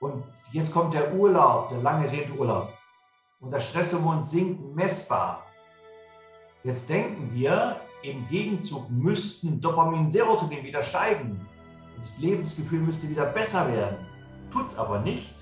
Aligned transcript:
Und 0.00 0.24
jetzt 0.52 0.72
kommt 0.72 0.94
der 0.94 1.14
Urlaub, 1.14 1.68
der 1.68 1.82
lange 1.82 2.04
ersehnte 2.04 2.32
Urlaub. 2.32 2.72
Und 3.40 3.50
das 3.50 3.68
Stresshormon 3.68 4.22
sinkt 4.22 4.74
messbar. 4.74 5.44
Jetzt 6.64 6.88
denken 6.88 7.30
wir, 7.34 7.76
im 8.02 8.26
Gegenzug 8.28 8.90
müssten 8.90 9.60
Dopamin, 9.60 10.08
Serotonin 10.08 10.64
wieder 10.64 10.82
steigen. 10.82 11.46
Das 11.98 12.18
Lebensgefühl 12.18 12.80
müsste 12.80 13.10
wieder 13.10 13.26
besser 13.26 13.70
werden. 13.70 13.98
Tut 14.50 14.68
es 14.68 14.78
aber 14.78 15.00
nicht. 15.00 15.34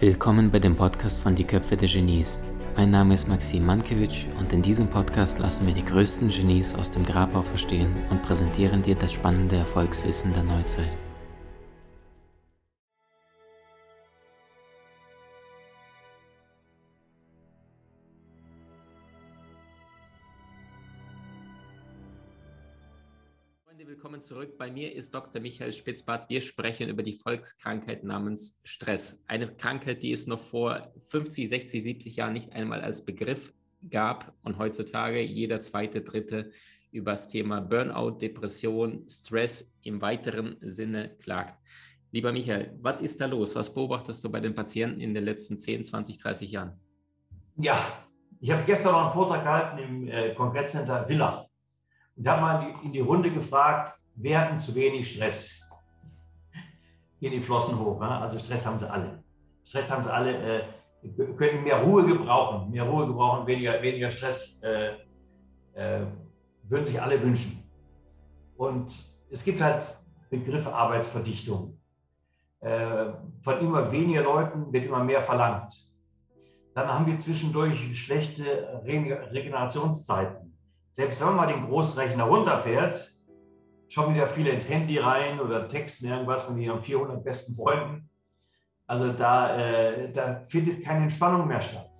Willkommen 0.00 0.50
bei 0.50 0.58
dem 0.58 0.74
Podcast 0.74 1.20
von 1.20 1.36
Die 1.36 1.44
Köpfe 1.44 1.76
der 1.76 1.88
Genies. 1.88 2.40
Mein 2.80 2.88
Name 2.88 3.12
ist 3.12 3.28
Maxim 3.28 3.66
Mankewitsch 3.66 4.24
und 4.38 4.54
in 4.54 4.62
diesem 4.62 4.88
Podcast 4.88 5.38
lassen 5.38 5.66
wir 5.66 5.74
die 5.74 5.84
größten 5.84 6.30
Genies 6.30 6.74
aus 6.74 6.90
dem 6.90 7.04
Grabau 7.04 7.42
verstehen 7.42 7.94
und 8.08 8.22
präsentieren 8.22 8.80
dir 8.80 8.94
das 8.94 9.12
spannende 9.12 9.56
Erfolgswissen 9.56 10.32
der 10.32 10.44
Neuzeit. 10.44 10.96
Willkommen 23.86 24.20
zurück. 24.20 24.58
Bei 24.58 24.70
mir 24.70 24.94
ist 24.94 25.14
Dr. 25.14 25.40
Michael 25.40 25.72
Spitzbart. 25.72 26.28
Wir 26.28 26.42
sprechen 26.42 26.90
über 26.90 27.02
die 27.02 27.14
Volkskrankheit 27.14 28.04
namens 28.04 28.60
Stress. 28.62 29.24
Eine 29.26 29.48
Krankheit, 29.54 30.02
die 30.02 30.12
es 30.12 30.26
noch 30.26 30.40
vor 30.40 30.92
50, 31.08 31.48
60, 31.48 31.82
70 31.82 32.16
Jahren 32.16 32.34
nicht 32.34 32.52
einmal 32.52 32.82
als 32.82 33.04
Begriff 33.04 33.54
gab 33.88 34.34
und 34.42 34.58
heutzutage 34.58 35.22
jeder 35.22 35.60
zweite, 35.60 36.02
dritte 36.02 36.50
über 36.90 37.12
das 37.12 37.28
Thema 37.28 37.60
Burnout, 37.60 38.18
Depression, 38.18 39.06
Stress 39.08 39.74
im 39.82 40.02
weiteren 40.02 40.56
Sinne 40.60 41.16
klagt. 41.20 41.58
Lieber 42.12 42.32
Michael, 42.32 42.76
was 42.82 43.00
ist 43.00 43.20
da 43.20 43.26
los? 43.26 43.54
Was 43.54 43.72
beobachtest 43.72 44.22
du 44.22 44.30
bei 44.30 44.40
den 44.40 44.54
Patienten 44.54 45.00
in 45.00 45.14
den 45.14 45.24
letzten 45.24 45.58
10, 45.58 45.84
20, 45.84 46.18
30 46.18 46.50
Jahren? 46.50 46.78
Ja, 47.56 48.04
ich 48.40 48.50
habe 48.50 48.62
gestern 48.64 48.92
noch 48.92 49.04
einen 49.04 49.12
Vortrag 49.12 49.42
gehalten 49.42 49.78
im 49.78 50.08
äh, 50.08 50.34
Kongresscenter 50.34 51.06
Villach. 51.06 51.49
Und 52.20 52.26
da 52.26 52.38
haben 52.38 52.66
wir 52.66 52.82
in 52.82 52.92
die 52.92 53.00
Runde 53.00 53.30
gefragt, 53.30 53.98
wer 54.16 54.52
hat 54.52 54.60
zu 54.60 54.74
wenig 54.74 55.10
Stress? 55.10 55.66
Gehen 57.18 57.32
die 57.32 57.40
Flossen 57.40 57.78
hoch. 57.78 57.98
Ne? 57.98 58.10
Also 58.10 58.38
Stress 58.38 58.66
haben 58.66 58.78
sie 58.78 58.90
alle. 58.90 59.24
Stress 59.64 59.90
haben 59.90 60.04
sie 60.04 60.12
alle, 60.12 60.36
äh, 60.36 60.62
können 61.38 61.64
mehr 61.64 61.82
Ruhe 61.82 62.04
gebrauchen, 62.04 62.72
mehr 62.72 62.82
Ruhe 62.82 63.06
gebrauchen, 63.06 63.46
weniger, 63.46 63.80
weniger 63.80 64.10
Stress 64.10 64.60
äh, 64.62 64.96
äh, 65.72 66.04
würden 66.64 66.84
sich 66.84 67.00
alle 67.00 67.22
wünschen. 67.22 67.64
Und 68.58 69.02
es 69.30 69.42
gibt 69.42 69.62
halt 69.62 69.82
Begriffe 70.28 70.74
Arbeitsverdichtung. 70.74 71.80
Äh, 72.60 73.14
von 73.40 73.60
immer 73.60 73.90
weniger 73.90 74.24
Leuten 74.24 74.70
wird 74.70 74.84
immer 74.84 75.02
mehr 75.02 75.22
verlangt. 75.22 75.74
Dann 76.74 76.86
haben 76.86 77.06
wir 77.06 77.16
zwischendurch 77.16 77.98
schlechte 77.98 78.82
Regenerationszeiten 78.84 80.39
selbst 80.92 81.20
wenn 81.20 81.28
man 81.28 81.36
mal 81.36 81.46
den 81.46 81.66
Großrechner 81.66 82.24
runterfährt, 82.24 83.16
schauen 83.88 84.14
wieder 84.14 84.28
viele 84.28 84.50
ins 84.50 84.68
Handy 84.68 84.98
rein 84.98 85.40
oder 85.40 85.68
texten 85.68 86.08
irgendwas 86.08 86.44
von 86.44 86.58
ihren 86.58 86.80
400 86.80 87.22
besten 87.24 87.54
Freunden. 87.54 88.08
Also 88.86 89.12
da, 89.12 89.56
äh, 89.56 90.12
da 90.12 90.42
findet 90.48 90.84
keine 90.84 91.04
Entspannung 91.04 91.46
mehr 91.46 91.60
statt. 91.60 91.90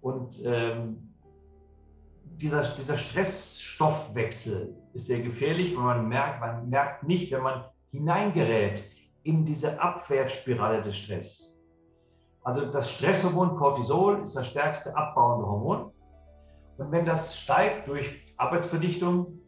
Und 0.00 0.44
ähm, 0.44 1.14
dieser, 2.24 2.62
dieser 2.62 2.96
Stressstoffwechsel 2.96 4.76
ist 4.94 5.06
sehr 5.08 5.20
gefährlich, 5.20 5.76
weil 5.76 5.82
man 5.82 6.08
merkt, 6.08 6.40
man 6.40 6.68
merkt 6.68 7.02
nicht, 7.02 7.32
wenn 7.32 7.42
man 7.42 7.64
hineingerät 7.90 8.84
in 9.24 9.44
diese 9.44 9.80
Abwärtsspirale 9.80 10.82
des 10.82 10.96
Stress. 10.96 11.60
Also 12.42 12.70
das 12.70 12.90
Stresshormon 12.90 13.56
Cortisol 13.56 14.22
ist 14.22 14.36
das 14.36 14.46
stärkste 14.46 14.96
abbauende 14.96 15.46
Hormon. 15.46 15.92
Und 16.78 16.92
wenn 16.92 17.04
das 17.04 17.36
steigt 17.36 17.88
durch 17.88 18.32
Arbeitsverdichtung, 18.36 19.40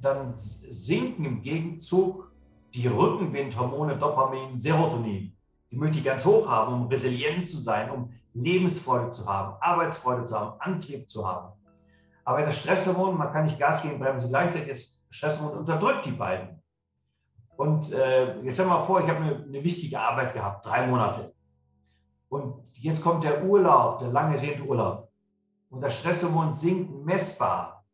dann 0.00 0.32
sinken 0.36 1.24
im 1.24 1.42
Gegenzug 1.42 2.32
die 2.72 2.86
Rückenwindhormone 2.86 3.98
Dopamin, 3.98 4.58
Serotonin. 4.58 5.36
Die 5.70 5.76
möchte 5.76 5.98
ich 5.98 6.04
ganz 6.04 6.24
hoch 6.24 6.48
haben, 6.48 6.72
um 6.72 6.86
resilient 6.86 7.48
zu 7.48 7.58
sein, 7.58 7.90
um 7.90 8.12
Lebensfreude 8.34 9.10
zu 9.10 9.26
haben, 9.26 9.56
Arbeitsfreude 9.60 10.24
zu 10.24 10.38
haben, 10.38 10.60
Antrieb 10.60 11.08
zu 11.08 11.26
haben. 11.26 11.52
Aber 12.24 12.42
das 12.42 12.58
Stresshormon, 12.58 13.18
man 13.18 13.32
kann 13.32 13.44
nicht 13.44 13.58
Gas 13.58 13.82
geben, 13.82 13.98
bremsen 13.98 14.30
gleichzeitig, 14.30 14.68
das 14.68 15.04
Stresshormon 15.10 15.58
unterdrückt 15.58 16.06
die 16.06 16.12
beiden. 16.12 16.62
Und 17.56 17.92
äh, 17.92 18.40
jetzt 18.42 18.54
stell 18.54 18.66
mal 18.66 18.82
vor, 18.82 19.00
ich 19.00 19.08
habe 19.08 19.20
eine, 19.20 19.44
eine, 19.44 19.64
wichtige 19.64 20.00
Arbeit 20.00 20.32
gehabt, 20.32 20.64
drei 20.64 20.86
Monate. 20.86 21.34
Und 22.28 22.64
jetzt 22.78 23.02
kommt 23.02 23.24
der 23.24 23.44
Urlaub, 23.44 23.98
der 23.98 24.08
lange 24.08 24.32
ersehnte 24.32 24.62
Urlaub 24.62 25.11
und 25.72 25.80
das 25.80 25.98
Stresshormon 25.98 26.52
sinkt 26.52 27.04
messbar. 27.04 27.84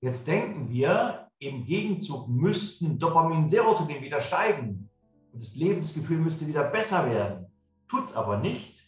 Jetzt 0.00 0.26
denken 0.26 0.70
wir, 0.70 1.28
im 1.38 1.64
Gegenzug 1.64 2.28
müssten 2.28 2.98
Dopamin, 2.98 3.46
Serotonin 3.46 4.02
wieder 4.02 4.20
steigen 4.20 4.88
und 5.32 5.42
das 5.42 5.56
Lebensgefühl 5.56 6.18
müsste 6.18 6.46
wieder 6.46 6.64
besser 6.64 7.08
werden. 7.10 7.46
Tut 7.86 8.04
es 8.04 8.16
aber 8.16 8.38
nicht, 8.38 8.82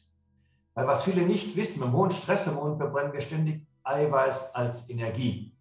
weil 0.75 0.87
was 0.87 1.03
viele 1.03 1.27
nicht 1.27 1.55
wissen, 1.55 1.83
im 1.83 1.93
hohen 1.93 2.11
Stresshormon 2.11 2.79
verbrennen 2.79 3.13
wir 3.13 3.21
ständig 3.21 3.67
Eiweiß 3.85 4.55
als 4.55 4.89
Energie. 4.89 5.55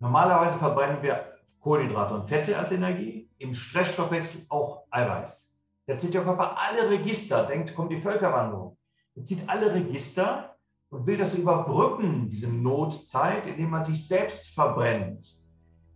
Normalerweise 0.00 0.58
verbrennen 0.58 1.02
wir 1.02 1.34
Kohlenhydrate 1.60 2.14
und 2.14 2.28
Fette 2.28 2.58
als 2.58 2.72
Energie, 2.72 3.28
im 3.38 3.52
Stressstoffwechsel 3.52 4.46
auch 4.48 4.84
Eiweiß. 4.90 5.54
Jetzt 5.86 6.02
zieht 6.02 6.14
der 6.14 6.22
Körper 6.22 6.56
alle 6.58 6.88
Register, 6.88 7.44
denkt, 7.44 7.74
kommt 7.74 7.92
die 7.92 8.00
Völkerwanderung. 8.00 8.78
Jetzt 9.14 9.28
zieht 9.28 9.48
alle 9.48 9.74
Register 9.74 10.57
und 10.90 11.06
will 11.06 11.16
das 11.16 11.36
überbrücken, 11.36 12.30
diese 12.30 12.52
Notzeit, 12.52 13.46
indem 13.46 13.70
man 13.70 13.84
sich 13.84 14.06
selbst 14.06 14.54
verbrennt. 14.54 15.42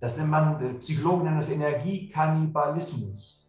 Das 0.00 0.16
nennt 0.18 0.30
man, 0.30 0.78
Psychologen 0.78 1.24
nennen 1.24 1.36
das 1.36 1.50
Energiekannibalismus. 1.50 3.48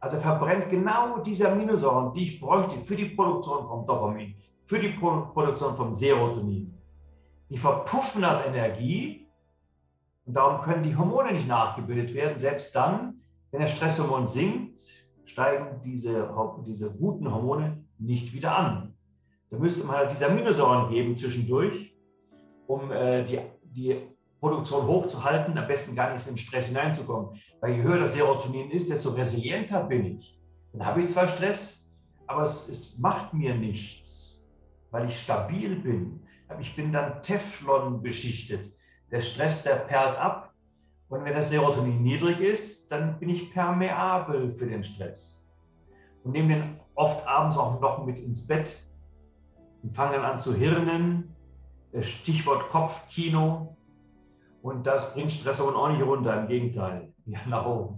Also 0.00 0.18
verbrennt 0.18 0.70
genau 0.70 1.18
diese 1.18 1.50
Aminosäuren, 1.50 2.12
die 2.12 2.22
ich 2.22 2.40
bräuchte 2.40 2.78
für 2.78 2.94
die 2.94 3.06
Produktion 3.06 3.66
von 3.66 3.86
Dopamin, 3.86 4.34
für 4.64 4.78
die 4.78 4.90
Produktion 4.90 5.74
von 5.74 5.92
Serotonin. 5.94 6.72
Die 7.50 7.58
verpuffen 7.58 8.22
als 8.22 8.44
Energie 8.46 9.26
und 10.26 10.34
darum 10.34 10.60
können 10.60 10.82
die 10.82 10.94
Hormone 10.94 11.32
nicht 11.32 11.48
nachgebildet 11.48 12.14
werden. 12.14 12.38
Selbst 12.38 12.76
dann, 12.76 13.22
wenn 13.50 13.62
das 13.62 13.72
Stresshormon 13.72 14.26
sinkt, 14.26 14.80
steigen 15.24 15.80
diese, 15.82 16.30
diese 16.64 16.94
guten 16.96 17.32
Hormone 17.32 17.82
nicht 17.98 18.32
wieder 18.34 18.56
an. 18.56 18.94
Da 19.50 19.56
müsste 19.56 19.86
man 19.86 19.96
halt 19.96 20.10
diese 20.12 20.26
Aminosäuren 20.26 20.90
geben 20.90 21.16
zwischendurch, 21.16 21.94
um 22.66 22.90
äh, 22.92 23.24
die, 23.24 23.40
die 23.62 23.96
Produktion 24.40 24.86
hochzuhalten, 24.86 25.56
am 25.56 25.66
besten 25.66 25.96
gar 25.96 26.12
nicht 26.12 26.26
in 26.26 26.34
den 26.34 26.38
Stress 26.38 26.66
hineinzukommen. 26.66 27.30
Weil 27.60 27.76
je 27.76 27.82
höher 27.82 27.98
das 27.98 28.14
Serotonin 28.14 28.70
ist, 28.70 28.90
desto 28.90 29.10
resilienter 29.10 29.84
bin 29.84 30.18
ich. 30.18 30.38
Dann 30.72 30.86
habe 30.86 31.00
ich 31.00 31.08
zwar 31.08 31.28
Stress, 31.28 31.92
aber 32.26 32.42
es, 32.42 32.68
es 32.68 32.98
macht 32.98 33.32
mir 33.32 33.54
nichts, 33.54 34.48
weil 34.90 35.08
ich 35.08 35.18
stabil 35.18 35.76
bin. 35.76 36.20
Ich 36.60 36.76
bin 36.76 36.92
dann 36.92 37.22
Teflon 37.22 38.02
beschichtet. 38.02 38.72
Der 39.10 39.20
Stress, 39.20 39.62
der 39.62 39.76
perlt 39.76 40.18
ab. 40.18 40.54
Und 41.08 41.24
wenn 41.24 41.32
das 41.32 41.48
Serotonin 41.48 42.02
niedrig 42.02 42.40
ist, 42.40 42.90
dann 42.92 43.18
bin 43.18 43.30
ich 43.30 43.50
permeabel 43.52 44.54
für 44.54 44.66
den 44.66 44.84
Stress. 44.84 45.50
Und 46.22 46.32
nehme 46.32 46.54
den 46.54 46.80
oft 46.94 47.26
abends 47.26 47.56
auch 47.56 47.80
noch 47.80 48.04
mit 48.04 48.18
ins 48.18 48.46
Bett, 48.46 48.76
und 49.82 49.94
fangen 49.94 50.22
an 50.22 50.38
zu 50.38 50.54
hirnen. 50.54 51.34
Stichwort 52.00 52.68
Kopfkino. 52.70 53.76
Und 54.62 54.86
das 54.86 55.14
bringt 55.14 55.30
Stresshormon 55.30 55.74
auch 55.74 55.88
nicht 55.88 56.02
runter, 56.02 56.40
im 56.40 56.48
Gegenteil, 56.48 57.12
ja, 57.26 57.38
nach 57.46 57.64
oben. 57.64 57.94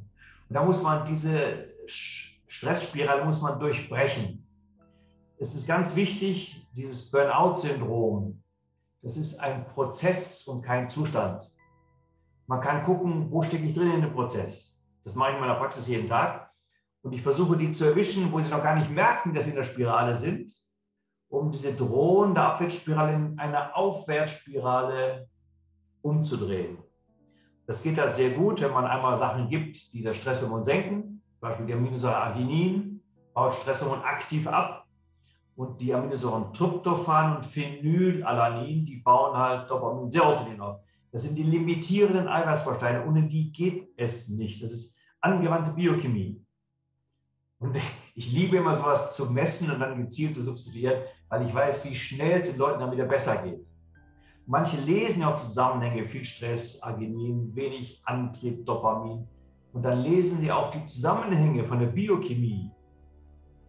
Und 0.49 0.55
da 0.55 0.63
muss 0.65 0.83
man 0.83 1.07
diese 1.07 1.71
Stressspirale 1.87 3.25
muss 3.25 3.41
man 3.41 3.59
durchbrechen. 3.59 4.47
Es 5.39 5.55
ist 5.55 5.67
ganz 5.67 5.97
wichtig, 5.97 6.67
dieses 6.73 7.11
Burnout-Syndrom, 7.11 8.43
das 9.03 9.17
ist 9.17 9.39
ein 9.39 9.65
Prozess 9.67 10.47
und 10.47 10.63
kein 10.63 10.89
Zustand. 10.89 11.51
Man 12.47 12.61
kann 12.61 12.85
gucken, 12.85 13.31
wo 13.31 13.43
stecke 13.43 13.65
ich 13.65 13.75
drin 13.75 13.93
in 13.93 14.03
dem 14.03 14.13
Prozess. 14.13 14.85
Das 15.05 15.15
mache 15.15 15.31
ich 15.31 15.37
in 15.37 15.41
meiner 15.41 15.55
Praxis 15.55 15.89
jeden 15.89 16.07
Tag. 16.07 16.51
Und 17.03 17.13
ich 17.15 17.23
versuche, 17.23 17.57
die 17.57 17.71
zu 17.71 17.87
erwischen, 17.87 18.31
wo 18.31 18.41
sie 18.41 18.51
noch 18.51 18.63
gar 18.63 18.77
nicht 18.77 18.91
merken, 18.91 19.33
dass 19.33 19.45
sie 19.45 19.51
in 19.51 19.57
der 19.57 19.65
Spirale 19.65 20.17
sind 20.17 20.53
um 21.31 21.51
diese 21.51 21.75
drohende 21.75 22.43
Abwärtsspirale 22.43 23.15
in 23.15 23.39
eine 23.39 23.75
Aufwärtsspirale 23.75 25.29
umzudrehen. 26.03 26.79
Das 27.67 27.83
geht 27.83 27.99
halt 27.99 28.17
sehr 28.17 28.31
gut, 28.31 28.61
wenn 28.61 28.73
man 28.73 28.85
einmal 28.85 29.17
Sachen 29.17 29.49
gibt, 29.49 29.93
die 29.93 30.03
das 30.03 30.17
Stresshormon 30.17 30.65
senken. 30.65 31.23
Zum 31.39 31.41
Beispiel 31.41 31.67
die 31.67 31.73
Aminosäure 31.73 32.17
Arginin 32.17 33.01
baut 33.33 33.55
Stresshormon 33.55 34.03
aktiv 34.03 34.47
ab. 34.49 34.87
Und 35.55 35.81
die 35.81 35.95
Aminosäuren 35.95 36.53
Tryptophan 36.53 37.37
und 37.37 37.47
Phenylalanin, 37.47 38.85
die 38.85 38.97
bauen 38.97 39.37
halt 39.37 39.71
Dopamin, 39.71 40.11
Serotonin 40.11 40.61
auf. 40.61 40.81
Das 41.13 41.23
sind 41.23 41.37
die 41.37 41.43
limitierenden 41.45 42.29
Eiweißbausteine, 42.29 43.07
ohne 43.07 43.29
die 43.29 43.53
geht 43.53 43.89
es 43.97 44.29
nicht. 44.31 44.63
Das 44.63 44.73
ist 44.73 44.99
angewandte 45.21 45.73
Biochemie. 45.73 46.45
Und 47.59 47.77
ich 48.15 48.33
liebe 48.33 48.57
immer 48.57 48.75
sowas 48.75 49.15
zu 49.15 49.31
messen 49.31 49.71
und 49.71 49.79
dann 49.79 50.03
gezielt 50.03 50.35
zu 50.35 50.43
substituieren, 50.43 51.03
weil 51.31 51.47
ich 51.47 51.55
weiß, 51.55 51.85
wie 51.87 51.95
schnell 51.95 52.41
es 52.41 52.51
den 52.51 52.59
Leuten 52.59 52.81
dann 52.81 52.93
wieder 52.93 53.07
besser 53.07 53.37
geht. 53.43 53.65
Manche 54.47 54.81
lesen 54.81 55.23
ja 55.23 55.33
auch 55.33 55.37
Zusammenhänge, 55.37 56.07
viel 56.07 56.25
Stress, 56.25 56.83
Arginin, 56.83 57.55
wenig 57.55 58.03
Antrieb, 58.05 58.67
Dopamin. 58.67 59.27
Und 59.73 59.83
dann 59.83 60.01
lesen 60.01 60.43
die 60.43 60.51
auch 60.51 60.71
die 60.71 60.85
Zusammenhänge 60.85 61.65
von 61.65 61.79
der 61.79 61.87
Biochemie. 61.87 62.71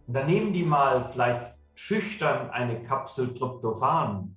Und 0.08 0.14
dann 0.16 0.26
nehmen 0.26 0.52
die 0.52 0.64
mal 0.64 1.12
vielleicht 1.12 1.56
schüchtern 1.76 2.50
eine 2.50 2.82
Kapsel 2.84 3.34
Tryptophan 3.34 4.36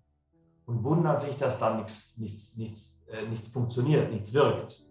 und 0.67 0.85
wundern 0.85 1.19
sich, 1.19 1.37
dass 1.39 1.59
da 1.59 1.75
nichts, 1.77 2.17
nichts, 2.19 2.59
nichts, 2.59 3.05
äh, 3.09 3.27
nichts 3.27 3.49
funktioniert, 3.49 4.13
nichts 4.13 4.35
wirkt, 4.35 4.83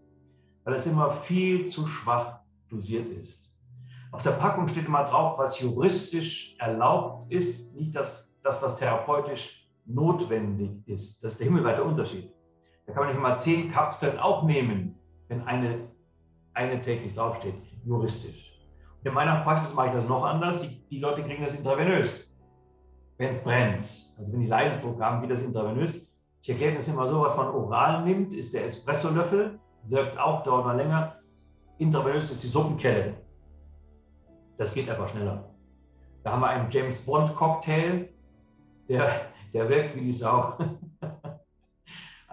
weil 0.63 0.74
es 0.74 0.88
immer 0.88 1.12
viel 1.12 1.65
zu 1.65 1.86
schwach 1.86 2.39
dosiert 2.69 3.09
ist. 3.12 3.52
Auf 4.13 4.24
der 4.24 4.31
Packung 4.31 4.68
steht 4.69 4.88
immer 4.88 5.04
drauf, 5.04 5.38
was 5.38 5.60
juristisch 5.60 6.56
erlaubt 6.60 7.30
ist, 7.30 7.75
nicht 7.75 7.94
das, 7.95 8.39
das 8.44 8.63
was 8.63 8.77
therapeutisch 8.77 9.69
notwendig 9.86 10.88
ist. 10.88 11.21
Das 11.21 11.33
ist 11.33 11.39
der 11.39 11.48
himmelweite 11.48 11.83
Unterschied. 11.83 12.31
Da 12.86 12.94
kann 12.94 13.04
man 13.04 13.13
nicht 13.13 13.21
mal 13.21 13.38
zehn 13.38 13.71
Kapseln 13.71 14.18
aufnehmen, 14.19 14.95
wenn 15.27 15.42
eine, 15.42 15.89
eine 16.54 16.80
täglich 16.80 17.13
draufsteht, 17.13 17.56
juristisch. 17.83 18.54
In 19.04 19.13
meiner 19.13 19.42
Praxis 19.42 19.75
mache 19.75 19.88
ich 19.88 19.94
das 19.94 20.07
noch 20.07 20.24
anders. 20.24 20.62
Die, 20.62 20.88
die 20.89 21.00
Leute 21.00 21.24
kriegen 21.24 21.44
das 21.44 21.56
intravenös 21.56 22.33
wenn 23.18 23.31
es 23.31 23.44
brennt. 23.44 24.13
Also 24.18 24.33
wenn 24.33 24.42
die 24.42 24.48
Leidensdruck 24.48 25.00
haben, 25.01 25.21
wie 25.21 25.27
das 25.27 25.42
intravenös. 25.42 26.07
Ich 26.42 26.50
erkläre 26.50 26.75
das 26.75 26.88
immer 26.88 27.07
so, 27.07 27.21
was 27.21 27.38
man 27.38 27.48
oral 27.48 28.04
nimmt, 28.04 28.33
ist 28.33 28.54
der 28.54 28.65
Espresso-Löffel, 28.65 29.60
wirkt 29.88 30.18
auch, 30.19 30.44
dauert 30.44 30.65
mal 30.65 30.75
länger. 30.75 31.19
Intravenös 31.77 32.31
ist 32.31 32.44
die 32.44 32.48
Suppenkelle. 32.48 33.15
Das 34.57 34.73
geht 34.73 34.89
einfach 34.89 35.09
schneller. 35.09 35.50
Da 36.23 36.31
haben 36.31 36.41
wir 36.41 36.47
einen 36.47 36.71
James 36.71 37.05
Bond 37.05 37.35
Cocktail, 37.35 38.09
der, 38.88 39.27
der 39.53 39.69
wirkt 39.69 39.95
wie 39.95 40.01
die 40.01 40.13
Sau. 40.13 40.57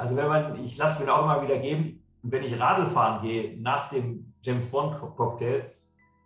Also 0.01 0.17
wenn 0.17 0.29
man, 0.29 0.65
ich 0.65 0.79
lasse 0.79 1.05
mir 1.05 1.13
auch 1.13 1.25
immer 1.25 1.43
wieder 1.43 1.59
geben, 1.59 2.03
wenn 2.23 2.43
ich 2.43 2.59
Radl 2.59 2.89
fahren 2.89 3.21
gehe 3.21 3.61
nach 3.61 3.91
dem 3.91 4.33
James 4.41 4.71
Bond 4.71 4.99
Cocktail, 4.99 5.75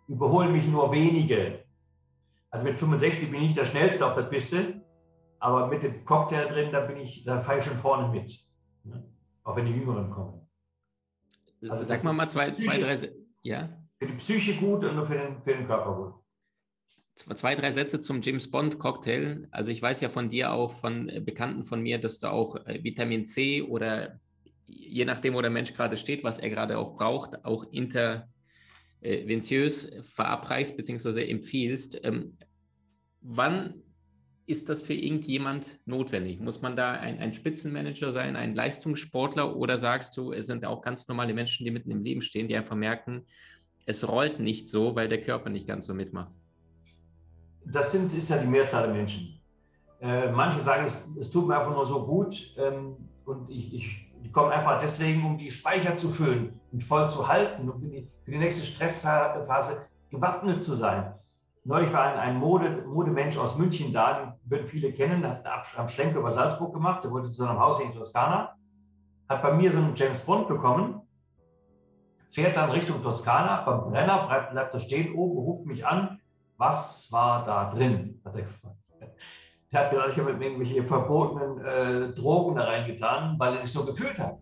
überholen 0.07 0.53
mich 0.53 0.65
nur 0.65 0.93
wenige. 0.93 1.65
Also 2.49 2.63
mit 2.63 2.79
65 2.79 3.31
bin 3.31 3.41
ich 3.41 3.47
nicht 3.47 3.57
der 3.57 3.65
Schnellste 3.65 4.05
auf 4.05 4.15
der 4.15 4.23
Piste, 4.23 4.81
aber 5.39 5.67
mit 5.67 5.83
dem 5.83 6.05
Cocktail 6.05 6.47
drin, 6.47 6.71
da 6.71 6.79
bin 6.79 6.95
ich, 6.95 7.25
da 7.25 7.41
fahre 7.41 7.59
ich 7.59 7.65
schon 7.65 7.77
vorne 7.77 8.07
mit. 8.07 8.33
Ne? 8.85 9.03
Auch 9.43 9.57
wenn 9.57 9.65
die 9.65 9.73
Jüngeren 9.73 10.09
kommen. 10.09 10.47
Also 11.69 11.85
Sag 11.85 12.01
mal 12.05 12.13
mal 12.13 12.29
zwei, 12.29 12.55
zwei, 12.55 12.79
drei, 12.79 13.09
ja? 13.41 13.69
Für 13.99 14.07
die 14.07 14.13
Psyche 14.13 14.55
gut 14.55 14.83
und 14.83 15.05
für 15.05 15.13
den, 15.15 15.41
für 15.43 15.53
den 15.53 15.67
Körper 15.67 15.95
gut. 15.95 16.13
Zwei, 17.37 17.55
drei 17.55 17.71
Sätze 17.71 18.01
zum 18.01 18.21
James 18.21 18.51
Bond 18.51 18.77
Cocktail. 18.77 19.47
Also 19.51 19.71
ich 19.71 19.81
weiß 19.81 20.01
ja 20.01 20.09
von 20.09 20.27
dir 20.27 20.51
auch, 20.51 20.73
von 20.73 21.07
äh, 21.07 21.21
Bekannten 21.21 21.63
von 21.65 21.81
mir, 21.81 21.97
dass 21.97 22.19
du 22.19 22.29
auch 22.29 22.55
äh, 22.65 22.83
Vitamin 22.83 23.25
C 23.25 23.61
oder 23.61 24.19
je 24.65 25.05
nachdem, 25.05 25.33
wo 25.35 25.41
der 25.41 25.51
Mensch 25.51 25.73
gerade 25.73 25.95
steht, 25.95 26.23
was 26.23 26.39
er 26.39 26.49
gerade 26.49 26.77
auch 26.77 26.95
braucht, 26.97 27.45
auch 27.45 27.71
inter, 27.71 28.27
venziös 28.99 29.91
verabreichst 30.01 30.75
bzw. 30.75 31.29
empfiehlst. 31.29 32.03
Ähm, 32.03 32.37
wann 33.21 33.75
ist 34.47 34.69
das 34.69 34.81
für 34.81 34.93
irgendjemand 34.93 35.79
notwendig? 35.85 36.39
Muss 36.39 36.61
man 36.61 36.75
da 36.75 36.93
ein, 36.93 37.19
ein, 37.19 37.33
Spitzenmanager 37.33 38.11
sein, 38.11 38.35
ein 38.35 38.53
Leistungssportler 38.53 39.55
oder 39.55 39.77
sagst 39.77 40.17
du, 40.17 40.31
es 40.31 40.47
sind 40.47 40.65
auch 40.65 40.81
ganz 40.81 41.07
normale 41.07 41.33
Menschen, 41.33 41.65
die 41.65 41.71
mitten 41.71 41.91
im 41.91 42.03
Leben 42.03 42.21
stehen, 42.21 42.47
die 42.47 42.55
einfach 42.55 42.75
merken, 42.75 43.25
es 43.85 44.07
rollt 44.07 44.39
nicht 44.39 44.69
so, 44.69 44.95
weil 44.95 45.07
der 45.07 45.21
Körper 45.21 45.49
nicht 45.49 45.67
ganz 45.67 45.85
so 45.85 45.93
mitmacht? 45.93 46.35
Das 47.65 47.91
sind, 47.91 48.13
ist 48.13 48.29
ja 48.29 48.37
die 48.37 48.47
Mehrzahl 48.47 48.83
der 48.83 48.93
Menschen. 48.93 49.39
Äh, 50.01 50.31
manche 50.31 50.61
sagen, 50.61 50.85
es, 50.85 51.07
es, 51.19 51.31
tut 51.31 51.47
mir 51.47 51.57
einfach 51.57 51.73
nur 51.73 51.85
so 51.85 52.05
gut 52.05 52.53
ähm, 52.57 52.95
und 53.25 53.49
ich, 53.49 53.73
ich 53.73 54.05
die 54.25 54.31
kommen 54.31 54.51
einfach 54.51 54.79
deswegen, 54.79 55.23
um 55.23 55.37
die 55.37 55.51
Speicher 55.51 55.97
zu 55.97 56.09
füllen 56.09 56.59
und 56.71 56.83
voll 56.83 57.07
zu 57.07 57.27
halten 57.27 57.69
und 57.69 57.79
für 57.79 57.87
die, 57.87 58.07
für 58.23 58.31
die 58.31 58.39
nächste 58.39 58.65
Stressphase 58.65 59.87
gewappnet 60.09 60.63
zu 60.63 60.73
sein. 60.73 61.13
Neulich 61.63 61.93
war 61.93 62.05
ein, 62.05 62.17
ein 62.17 62.37
Mode, 62.37 62.83
Modemensch 62.87 63.37
aus 63.37 63.55
München 63.55 63.93
da, 63.93 64.19
den 64.19 64.33
würden 64.49 64.67
viele 64.67 64.91
kennen, 64.91 65.21
der 65.21 65.43
hat 65.43 65.77
am 65.77 65.87
Schlenker 65.87 66.19
über 66.19 66.31
Salzburg 66.31 66.73
gemacht, 66.73 67.03
der 67.03 67.11
wollte 67.11 67.29
zu 67.29 67.43
seinem 67.43 67.59
Haus 67.59 67.79
in 67.79 67.93
Toskana, 67.93 68.55
hat 69.29 69.43
bei 69.43 69.53
mir 69.53 69.71
so 69.71 69.77
einen 69.77 69.93
James 69.95 70.25
Bond 70.25 70.47
bekommen, 70.47 71.01
fährt 72.29 72.55
dann 72.55 72.71
Richtung 72.71 73.01
Toskana, 73.01 73.63
beim 73.63 73.91
Brenner 73.91 74.27
bleibt, 74.27 74.51
bleibt 74.51 74.73
er 74.73 74.79
stehen 74.79 75.15
oben, 75.15 75.37
ruft 75.37 75.65
mich 75.65 75.85
an, 75.85 76.19
was 76.57 77.11
war 77.11 77.45
da 77.45 77.73
drin, 77.73 78.21
hat 78.25 78.35
er 78.35 78.43
gefragt. 78.43 78.75
Der 79.71 79.81
hat 79.81 79.91
gesagt, 79.91 80.09
ich 80.13 80.19
habe 80.19 80.31
irgendwelche 80.31 80.83
verbotenen 80.83 81.65
äh, 81.65 82.13
Drogen 82.13 82.55
da 82.55 82.63
reingetan, 82.63 83.37
weil 83.37 83.55
er 83.55 83.61
sich 83.61 83.73
so 83.73 83.85
gefühlt 83.85 84.17
hat. 84.19 84.37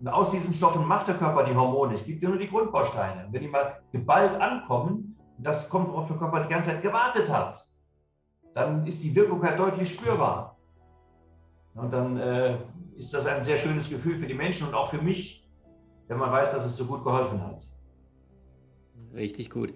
Und 0.00 0.08
aus 0.08 0.30
diesen 0.30 0.52
Stoffen 0.52 0.84
macht 0.84 1.06
der 1.06 1.14
Körper 1.14 1.44
die 1.44 1.54
Hormone. 1.54 1.94
Es 1.94 2.04
gibt 2.04 2.22
ja 2.24 2.28
nur 2.28 2.38
die 2.38 2.48
Grundbausteine. 2.48 3.26
Und 3.26 3.32
wenn 3.32 3.42
die 3.42 3.48
mal 3.48 3.80
geballt 3.92 4.34
ankommen, 4.40 5.16
das 5.38 5.70
kommt, 5.70 5.88
worauf 5.88 6.08
der 6.08 6.16
Körper 6.16 6.40
die 6.40 6.48
ganze 6.48 6.70
Zeit 6.70 6.82
gewartet 6.82 7.30
hat, 7.30 7.68
dann 8.52 8.84
ist 8.84 9.02
die 9.04 9.14
Wirkung 9.14 9.42
halt 9.44 9.58
deutlich 9.58 9.92
spürbar. 9.92 10.56
Und 11.74 11.92
dann 11.92 12.16
äh, 12.16 12.58
ist 12.96 13.14
das 13.14 13.26
ein 13.26 13.44
sehr 13.44 13.56
schönes 13.56 13.88
Gefühl 13.88 14.18
für 14.18 14.26
die 14.26 14.34
Menschen 14.34 14.66
und 14.66 14.74
auch 14.74 14.88
für 14.88 15.00
mich, 15.00 15.41
wenn 16.12 16.18
man 16.18 16.30
weiß, 16.30 16.52
dass 16.52 16.66
es 16.66 16.76
so 16.76 16.86
gut 16.86 17.02
geholfen 17.04 17.42
hat. 17.42 17.62
Richtig 19.14 19.48
gut. 19.50 19.72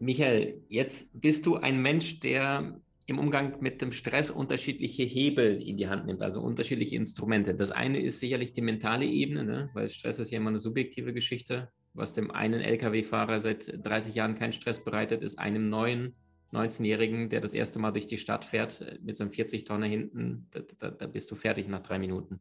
Michael, 0.00 0.60
jetzt 0.68 1.10
bist 1.20 1.46
du 1.46 1.56
ein 1.56 1.80
Mensch, 1.80 2.18
der 2.18 2.80
im 3.06 3.18
Umgang 3.20 3.60
mit 3.60 3.80
dem 3.80 3.92
Stress 3.92 4.32
unterschiedliche 4.32 5.04
Hebel 5.04 5.62
in 5.62 5.76
die 5.76 5.88
Hand 5.88 6.06
nimmt, 6.06 6.22
also 6.22 6.40
unterschiedliche 6.40 6.96
Instrumente. 6.96 7.54
Das 7.54 7.70
eine 7.70 8.00
ist 8.00 8.18
sicherlich 8.18 8.52
die 8.52 8.62
mentale 8.62 9.06
Ebene, 9.06 9.44
ne? 9.44 9.70
weil 9.74 9.88
Stress 9.88 10.18
ist 10.18 10.32
ja 10.32 10.38
immer 10.38 10.50
eine 10.50 10.58
subjektive 10.58 11.12
Geschichte. 11.12 11.68
Was 11.94 12.14
dem 12.14 12.30
einen 12.30 12.60
Lkw-Fahrer 12.60 13.38
seit 13.38 13.84
30 13.84 14.14
Jahren 14.14 14.34
keinen 14.34 14.52
Stress 14.52 14.82
bereitet, 14.82 15.22
ist 15.22 15.38
einem 15.38 15.68
neuen 15.68 16.16
19-Jährigen, 16.52 17.28
der 17.28 17.40
das 17.40 17.54
erste 17.54 17.78
Mal 17.78 17.92
durch 17.92 18.06
die 18.06 18.18
Stadt 18.18 18.44
fährt, 18.44 18.80
äh, 18.80 18.98
mit 19.02 19.16
so 19.16 19.24
einem 19.24 19.32
40-Tonner 19.32 19.86
hinten, 19.86 20.48
da, 20.50 20.60
da, 20.78 20.90
da, 20.90 21.06
bist 21.06 21.30
du 21.30 21.34
fertig 21.34 21.68
nach 21.68 21.82
drei 21.82 21.98
Minuten. 21.98 22.40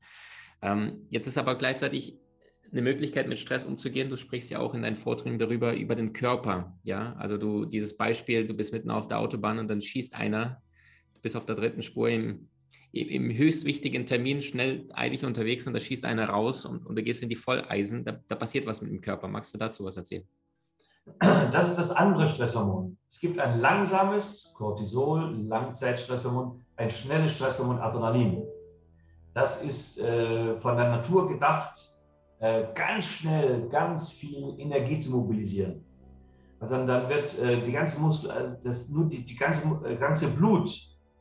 Ähm, 0.62 1.06
jetzt 1.10 1.28
ist 1.28 1.38
aber 1.38 1.56
gleichzeitig 1.56 2.18
eine 2.72 2.82
Möglichkeit, 2.82 3.28
mit 3.28 3.40
Stress 3.40 3.66
umzugehen. 3.66 4.10
Du 4.10 4.18
sprichst 4.18 4.50
ja 4.50 4.60
auch 4.60 4.74
in 4.74 4.82
deinen 4.82 4.96
Vorträgen 4.96 5.40
darüber, 5.40 5.76
über 5.76 5.96
den 5.96 6.14
Körper. 6.14 6.78
Ja, 6.84 7.16
also 7.18 7.38
du, 7.38 7.66
dieses 7.66 7.98
Beispiel, 7.98 8.48
du 8.48 8.54
bist 8.54 8.72
mitten 8.72 8.92
auf 8.92 9.08
der 9.08 9.20
Autobahn 9.20 9.60
und 9.60 9.68
dann 9.68 9.82
schießt 9.82 10.16
einer, 10.16 10.62
du 11.14 11.22
bist 11.22 11.36
auf 11.36 11.46
der 11.46 11.56
dritten 11.56 11.82
Spur 11.82 12.10
im, 12.10 12.48
im 12.94 13.36
höchst 13.36 13.66
wichtigen 13.66 14.06
Termin 14.06 14.42
schnell 14.42 14.88
eilig 14.94 15.26
unterwegs 15.26 15.68
und 15.68 15.74
da 15.74 15.80
schießt 15.80 16.06
einer 16.06 16.30
raus 16.30 16.66
und, 16.66 16.86
und 16.86 16.96
du 16.96 17.04
gehst 17.04 17.24
in 17.24 17.30
die 17.30 17.36
Volleisen. 17.36 18.06
Da, 18.06 18.20
da 18.28 18.36
passiert 18.36 18.66
was 18.66 18.82
mit 18.82 18.92
dem 18.92 19.02
Körper. 19.02 19.28
Magst 19.28 19.54
du 19.54 19.58
dazu 19.58 19.84
was 19.84 19.98
erzählen? 19.98 20.24
Das 21.52 21.68
ist 21.70 21.78
das 21.78 21.92
andere 21.92 22.28
Stresshormon. 22.28 22.98
Es 23.10 23.20
gibt 23.20 23.40
ein 23.40 23.60
langsames 23.60 24.54
Cortisol, 24.56 25.36
Langzeitstresshormon, 25.48 26.64
ein 26.78 26.90
schnelles 26.90 27.36
Stresshormon 27.36 27.80
Adrenalin. 27.80 28.44
Das 29.34 29.64
ist 29.64 30.00
äh, 30.00 30.58
von 30.60 30.78
der 30.78 30.90
Natur 30.90 31.28
gedacht, 31.28 31.92
äh, 32.42 32.64
ganz 32.74 33.06
schnell 33.06 33.70
ganz 33.70 34.10
viel 34.10 34.56
Energie 34.58 34.98
zu 34.98 35.12
mobilisieren. 35.12 35.86
Also 36.60 36.86
dann 36.86 37.08
wird 37.08 37.38
äh, 37.40 37.62
die 37.64 37.72
ganze 37.72 38.02
Muskel, 38.02 38.32
äh, 38.32 38.64
das, 38.64 38.90
nur 38.90 39.06
die, 39.06 39.24
die 39.24 39.36
ganze, 39.36 39.68
ganze 40.00 40.28
Blut 40.30 40.70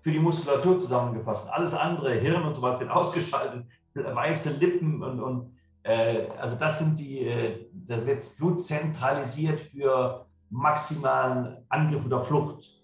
für 0.01 0.11
die 0.11 0.19
Muskulatur 0.19 0.79
zusammengefasst. 0.81 1.51
Alles 1.53 1.75
andere, 1.75 2.15
Hirn 2.15 2.43
und 2.43 2.55
sowas 2.55 2.81
wird 2.81 2.91
ausgeschaltet, 2.91 3.65
weiße 3.95 4.59
Lippen 4.59 5.03
und, 5.03 5.21
und 5.21 5.53
äh, 5.83 6.27
also 6.39 6.57
das 6.57 6.79
sind 6.79 6.99
die, 6.99 7.21
äh, 7.21 7.67
da 7.73 8.05
wird 8.07 8.19
das 8.19 8.37
Blut 8.37 8.61
zentralisiert 8.61 9.61
für 9.61 10.27
maximalen 10.49 11.59
Angriff 11.69 12.05
oder 12.05 12.23
Flucht, 12.23 12.83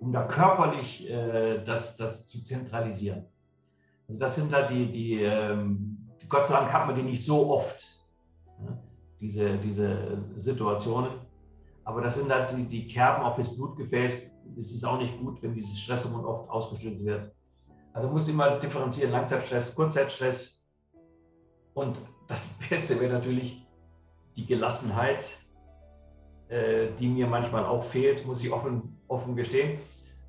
um 0.00 0.12
da 0.12 0.24
körperlich 0.24 1.08
äh, 1.08 1.62
das, 1.64 1.96
das 1.96 2.26
zu 2.26 2.42
zentralisieren. 2.42 3.26
Also 4.08 4.20
das 4.20 4.34
sind 4.34 4.52
da 4.52 4.66
die, 4.66 4.90
die 4.90 5.22
ähm, 5.22 5.99
Gott 6.28 6.46
sei 6.46 6.54
Dank 6.54 6.72
hat 6.72 6.86
man 6.86 6.94
die 6.94 7.02
nicht 7.02 7.24
so 7.24 7.50
oft, 7.50 7.86
ne? 8.58 8.78
diese, 9.20 9.58
diese 9.58 10.18
Situationen. 10.36 11.12
Aber 11.84 12.02
das 12.02 12.16
sind 12.16 12.30
halt 12.30 12.52
die, 12.52 12.66
die 12.66 12.86
Kerben 12.86 13.24
auf 13.24 13.36
das 13.36 13.54
Blutgefäß. 13.54 14.30
Es 14.56 14.72
ist 14.72 14.84
auch 14.84 14.98
nicht 14.98 15.18
gut, 15.18 15.42
wenn 15.42 15.54
dieses 15.54 15.78
Stresshormon 15.80 16.24
oft 16.24 16.48
ausgeschüttet 16.50 17.04
wird. 17.04 17.32
Also 17.92 18.08
muss 18.08 18.28
immer 18.28 18.58
differenzieren, 18.58 19.12
Langzeitstress, 19.12 19.74
Kurzzeitstress. 19.74 20.64
Und 21.74 22.00
das 22.28 22.58
Beste 22.70 23.00
wäre 23.00 23.14
natürlich 23.14 23.66
die 24.36 24.46
Gelassenheit, 24.46 25.36
äh, 26.48 26.88
die 26.98 27.08
mir 27.08 27.26
manchmal 27.26 27.64
auch 27.64 27.82
fehlt, 27.82 28.24
muss 28.26 28.44
ich 28.44 28.52
offen, 28.52 28.96
offen 29.08 29.34
gestehen. 29.34 29.80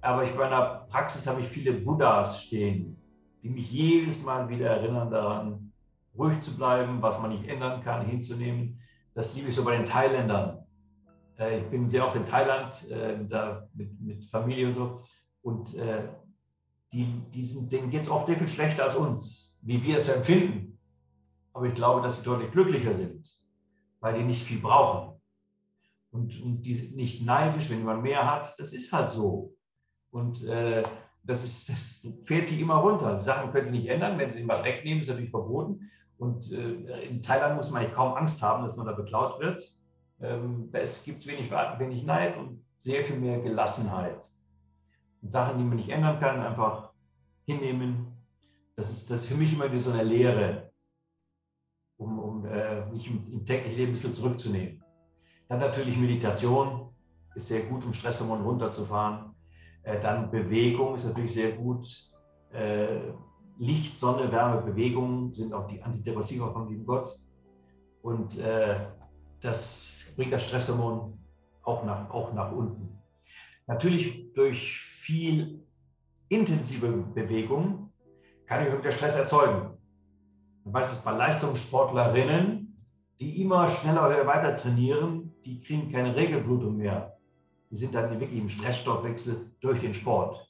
Aber 0.01 0.23
ich 0.23 0.35
bei 0.35 0.47
einer 0.47 0.87
Praxis 0.89 1.27
habe 1.27 1.41
ich 1.41 1.47
viele 1.47 1.73
Buddhas 1.73 2.43
stehen, 2.43 2.97
die 3.43 3.49
mich 3.49 3.71
jedes 3.71 4.23
Mal 4.23 4.49
wieder 4.49 4.71
erinnern 4.71 5.11
daran, 5.11 5.70
ruhig 6.17 6.39
zu 6.39 6.55
bleiben, 6.57 7.01
was 7.01 7.19
man 7.19 7.31
nicht 7.31 7.47
ändern 7.47 7.81
kann, 7.83 8.05
hinzunehmen. 8.05 8.79
Das 9.13 9.35
liebe 9.35 9.49
ich 9.49 9.55
so 9.55 9.63
bei 9.63 9.75
den 9.75 9.85
Thailändern. 9.85 10.65
Äh, 11.37 11.59
ich 11.59 11.65
bin 11.69 11.89
sehr 11.89 12.05
oft 12.05 12.15
in 12.15 12.25
Thailand, 12.25 12.89
äh, 12.89 13.25
da 13.25 13.67
mit, 13.73 13.99
mit 13.99 14.25
Familie 14.25 14.67
und 14.67 14.73
so. 14.73 15.03
Und 15.41 15.75
äh, 15.75 16.07
die, 16.93 17.05
diesen, 17.33 17.69
denen 17.69 17.89
geht 17.89 18.03
es 18.03 18.09
oft 18.09 18.27
sehr 18.27 18.37
viel 18.37 18.47
schlechter 18.47 18.83
als 18.83 18.95
uns, 18.95 19.59
wie 19.63 19.83
wir 19.83 19.97
es 19.97 20.09
empfinden. 20.09 20.77
Aber 21.53 21.65
ich 21.65 21.73
glaube, 21.73 22.01
dass 22.01 22.17
sie 22.17 22.23
deutlich 22.23 22.51
glücklicher 22.51 22.93
sind, 22.93 23.27
weil 23.99 24.13
die 24.13 24.23
nicht 24.23 24.43
viel 24.43 24.59
brauchen. 24.59 25.19
Und, 26.11 26.41
und 26.41 26.61
die 26.63 26.73
sind 26.73 26.97
nicht 26.97 27.25
neidisch, 27.25 27.69
wenn 27.69 27.83
man 27.83 28.01
mehr 28.01 28.29
hat. 28.29 28.53
Das 28.59 28.73
ist 28.73 28.91
halt 28.91 29.09
so. 29.09 29.55
Und 30.11 30.43
äh, 30.43 30.83
das, 31.23 31.43
ist, 31.43 31.69
das 31.69 32.07
fährt 32.25 32.49
die 32.49 32.59
immer 32.59 32.75
runter. 32.75 33.15
Die 33.15 33.23
Sachen 33.23 33.51
können 33.51 33.65
sie 33.65 33.71
nicht 33.71 33.87
ändern. 33.87 34.17
Wenn 34.17 34.31
sie 34.31 34.39
ihnen 34.39 34.49
was 34.49 34.65
wegnehmen, 34.65 35.01
ist 35.01 35.07
natürlich 35.07 35.31
verboten. 35.31 35.89
Und 36.21 36.51
äh, 36.51 37.07
in 37.07 37.23
Thailand 37.23 37.55
muss 37.55 37.71
man 37.71 37.81
eigentlich 37.81 37.95
kaum 37.95 38.13
Angst 38.13 38.43
haben, 38.43 38.61
dass 38.61 38.77
man 38.77 38.85
da 38.85 38.91
beklaut 38.91 39.39
wird. 39.39 39.75
Ähm, 40.21 40.69
es 40.71 41.03
gibt 41.03 41.25
wenig, 41.25 41.49
wenig 41.49 42.03
Neid 42.03 42.37
und 42.37 42.63
sehr 42.77 43.03
viel 43.03 43.17
mehr 43.17 43.39
Gelassenheit. 43.39 44.29
Und 45.23 45.31
Sachen, 45.31 45.57
die 45.57 45.63
man 45.63 45.77
nicht 45.77 45.89
ändern 45.89 46.19
kann, 46.19 46.39
einfach 46.39 46.91
hinnehmen. 47.47 48.05
Das 48.75 48.91
ist, 48.91 49.09
das 49.09 49.23
ist 49.23 49.31
für 49.31 49.35
mich 49.35 49.51
immer 49.53 49.75
so 49.79 49.91
eine 49.91 50.03
Lehre, 50.03 50.71
um, 51.97 52.19
um 52.19 52.45
äh, 52.45 52.85
mich 52.91 53.07
im, 53.07 53.27
im 53.31 53.43
täglichen 53.43 53.77
Leben 53.77 53.89
ein 53.89 53.93
bisschen 53.93 54.13
zurückzunehmen. 54.13 54.83
Dann 55.49 55.57
natürlich 55.57 55.97
Meditation 55.97 56.93
ist 57.33 57.47
sehr 57.47 57.63
gut, 57.63 57.83
um 57.83 57.93
Stresshormone 57.93 58.43
runterzufahren. 58.43 59.33
Äh, 59.81 59.99
dann 59.99 60.29
Bewegung 60.29 60.93
ist 60.93 61.05
natürlich 61.05 61.33
sehr 61.33 61.53
gut. 61.53 61.87
Äh, 62.51 63.09
Licht, 63.61 63.95
Sonne, 63.95 64.31
Wärme, 64.31 64.61
Bewegung 64.61 65.35
sind 65.35 65.53
auch 65.53 65.67
die 65.67 65.83
Antidepressiva 65.83 66.51
vom 66.51 66.67
lieben 66.67 66.83
Gott. 66.83 67.15
Und 68.01 68.39
äh, 68.39 68.87
das 69.39 70.13
bringt 70.15 70.33
das 70.33 70.47
Stresshormon 70.47 71.19
auch 71.61 71.85
nach, 71.85 72.09
auch 72.09 72.33
nach 72.33 72.51
unten. 72.51 72.97
Natürlich 73.67 74.33
durch 74.33 74.79
viel 74.79 75.63
intensive 76.27 76.91
Bewegung 77.13 77.91
kann 78.47 78.65
ich 78.65 78.75
wieder 78.75 78.91
Stress 78.91 79.15
erzeugen. 79.15 79.77
Man 80.63 80.73
weiß 80.73 80.93
es 80.93 81.03
bei 81.03 81.11
Leistungssportlerinnen, 81.11 82.75
die 83.19 83.43
immer 83.43 83.67
schneller 83.67 84.07
oder 84.07 84.25
weiter 84.25 84.57
trainieren, 84.57 85.35
die 85.45 85.61
kriegen 85.61 85.91
keine 85.91 86.15
Regelblutung 86.15 86.77
mehr. 86.77 87.15
Die 87.69 87.77
sind 87.77 87.93
dann 87.93 88.09
wirklich 88.09 88.33
im 88.33 88.49
Stressstoffwechsel 88.49 89.51
durch 89.59 89.79
den 89.79 89.93
Sport. 89.93 90.49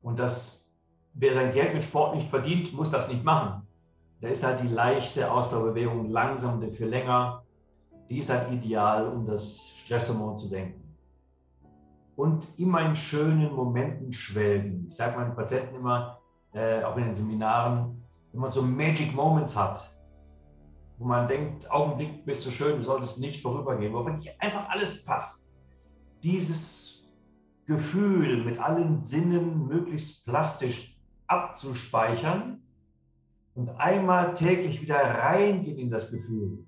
Und 0.00 0.18
das, 0.18 0.67
wer 1.14 1.32
sein 1.32 1.52
Geld 1.52 1.74
mit 1.74 1.84
Sport 1.84 2.16
nicht 2.16 2.28
verdient, 2.28 2.72
muss 2.72 2.90
das 2.90 3.08
nicht 3.08 3.24
machen. 3.24 3.66
Da 4.20 4.28
ist 4.28 4.44
halt 4.44 4.60
die 4.62 4.68
leichte 4.68 5.30
Ausdauerbewegung 5.30 6.10
langsam 6.10 6.60
für 6.72 6.86
länger. 6.86 7.44
Die 8.08 8.18
ist 8.18 8.30
halt 8.30 8.50
ideal, 8.52 9.06
um 9.08 9.24
das 9.24 9.68
Stresshormon 9.76 10.38
zu 10.38 10.46
senken. 10.46 10.82
Und 12.16 12.48
immer 12.58 12.84
in 12.84 12.96
schönen 12.96 13.54
Momenten 13.54 14.12
schwelgen. 14.12 14.86
Ich 14.88 14.96
sage 14.96 15.16
meinen 15.16 15.36
Patienten 15.36 15.76
immer, 15.76 16.18
äh, 16.52 16.82
auch 16.82 16.96
in 16.96 17.04
den 17.04 17.14
Seminaren, 17.14 18.02
wenn 18.32 18.40
man 18.40 18.50
so 18.50 18.62
Magic 18.62 19.14
Moments 19.14 19.56
hat, 19.56 19.88
wo 20.98 21.04
man 21.04 21.28
denkt, 21.28 21.70
Augenblick 21.70 22.24
bist 22.24 22.44
du 22.44 22.50
schön, 22.50 22.76
du 22.76 22.82
solltest 22.82 23.20
nicht 23.20 23.40
vorübergehen, 23.40 23.92
wo 23.92 24.04
wirklich 24.04 24.40
einfach 24.42 24.68
alles 24.68 25.04
passt. 25.04 25.54
Dieses 26.24 27.08
Gefühl 27.66 28.44
mit 28.44 28.58
allen 28.58 29.04
Sinnen 29.04 29.68
möglichst 29.68 30.26
plastisch 30.26 30.97
abzuspeichern 31.28 32.62
und 33.54 33.70
einmal 33.70 34.34
täglich 34.34 34.82
wieder 34.82 34.96
reingehen 34.96 35.78
in 35.78 35.90
das 35.90 36.10
Gefühl. 36.10 36.66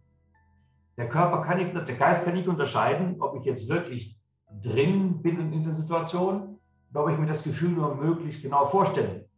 Der 0.97 1.09
Körper 1.09 1.43
kann 1.43 1.59
nicht, 1.59 1.75
der 1.75 1.97
Geist 1.97 2.25
kann 2.25 2.35
nicht 2.35 2.49
unterscheiden, 2.49 3.21
ob 3.21 3.37
ich 3.38 3.45
jetzt 3.45 3.69
wirklich 3.69 4.21
drin 4.61 5.23
bin 5.23 5.52
in 5.52 5.64
der 5.64 5.75
Situation 5.75 6.59
oder 6.90 7.05
ob 7.05 7.11
ich 7.11 7.19
mir 7.19 7.26
das 7.26 7.43
Gefühl 7.45 7.71
nur 7.71 7.95
möglichst 7.95 8.43
genau 8.43 8.67
vorstelle. 8.67 9.29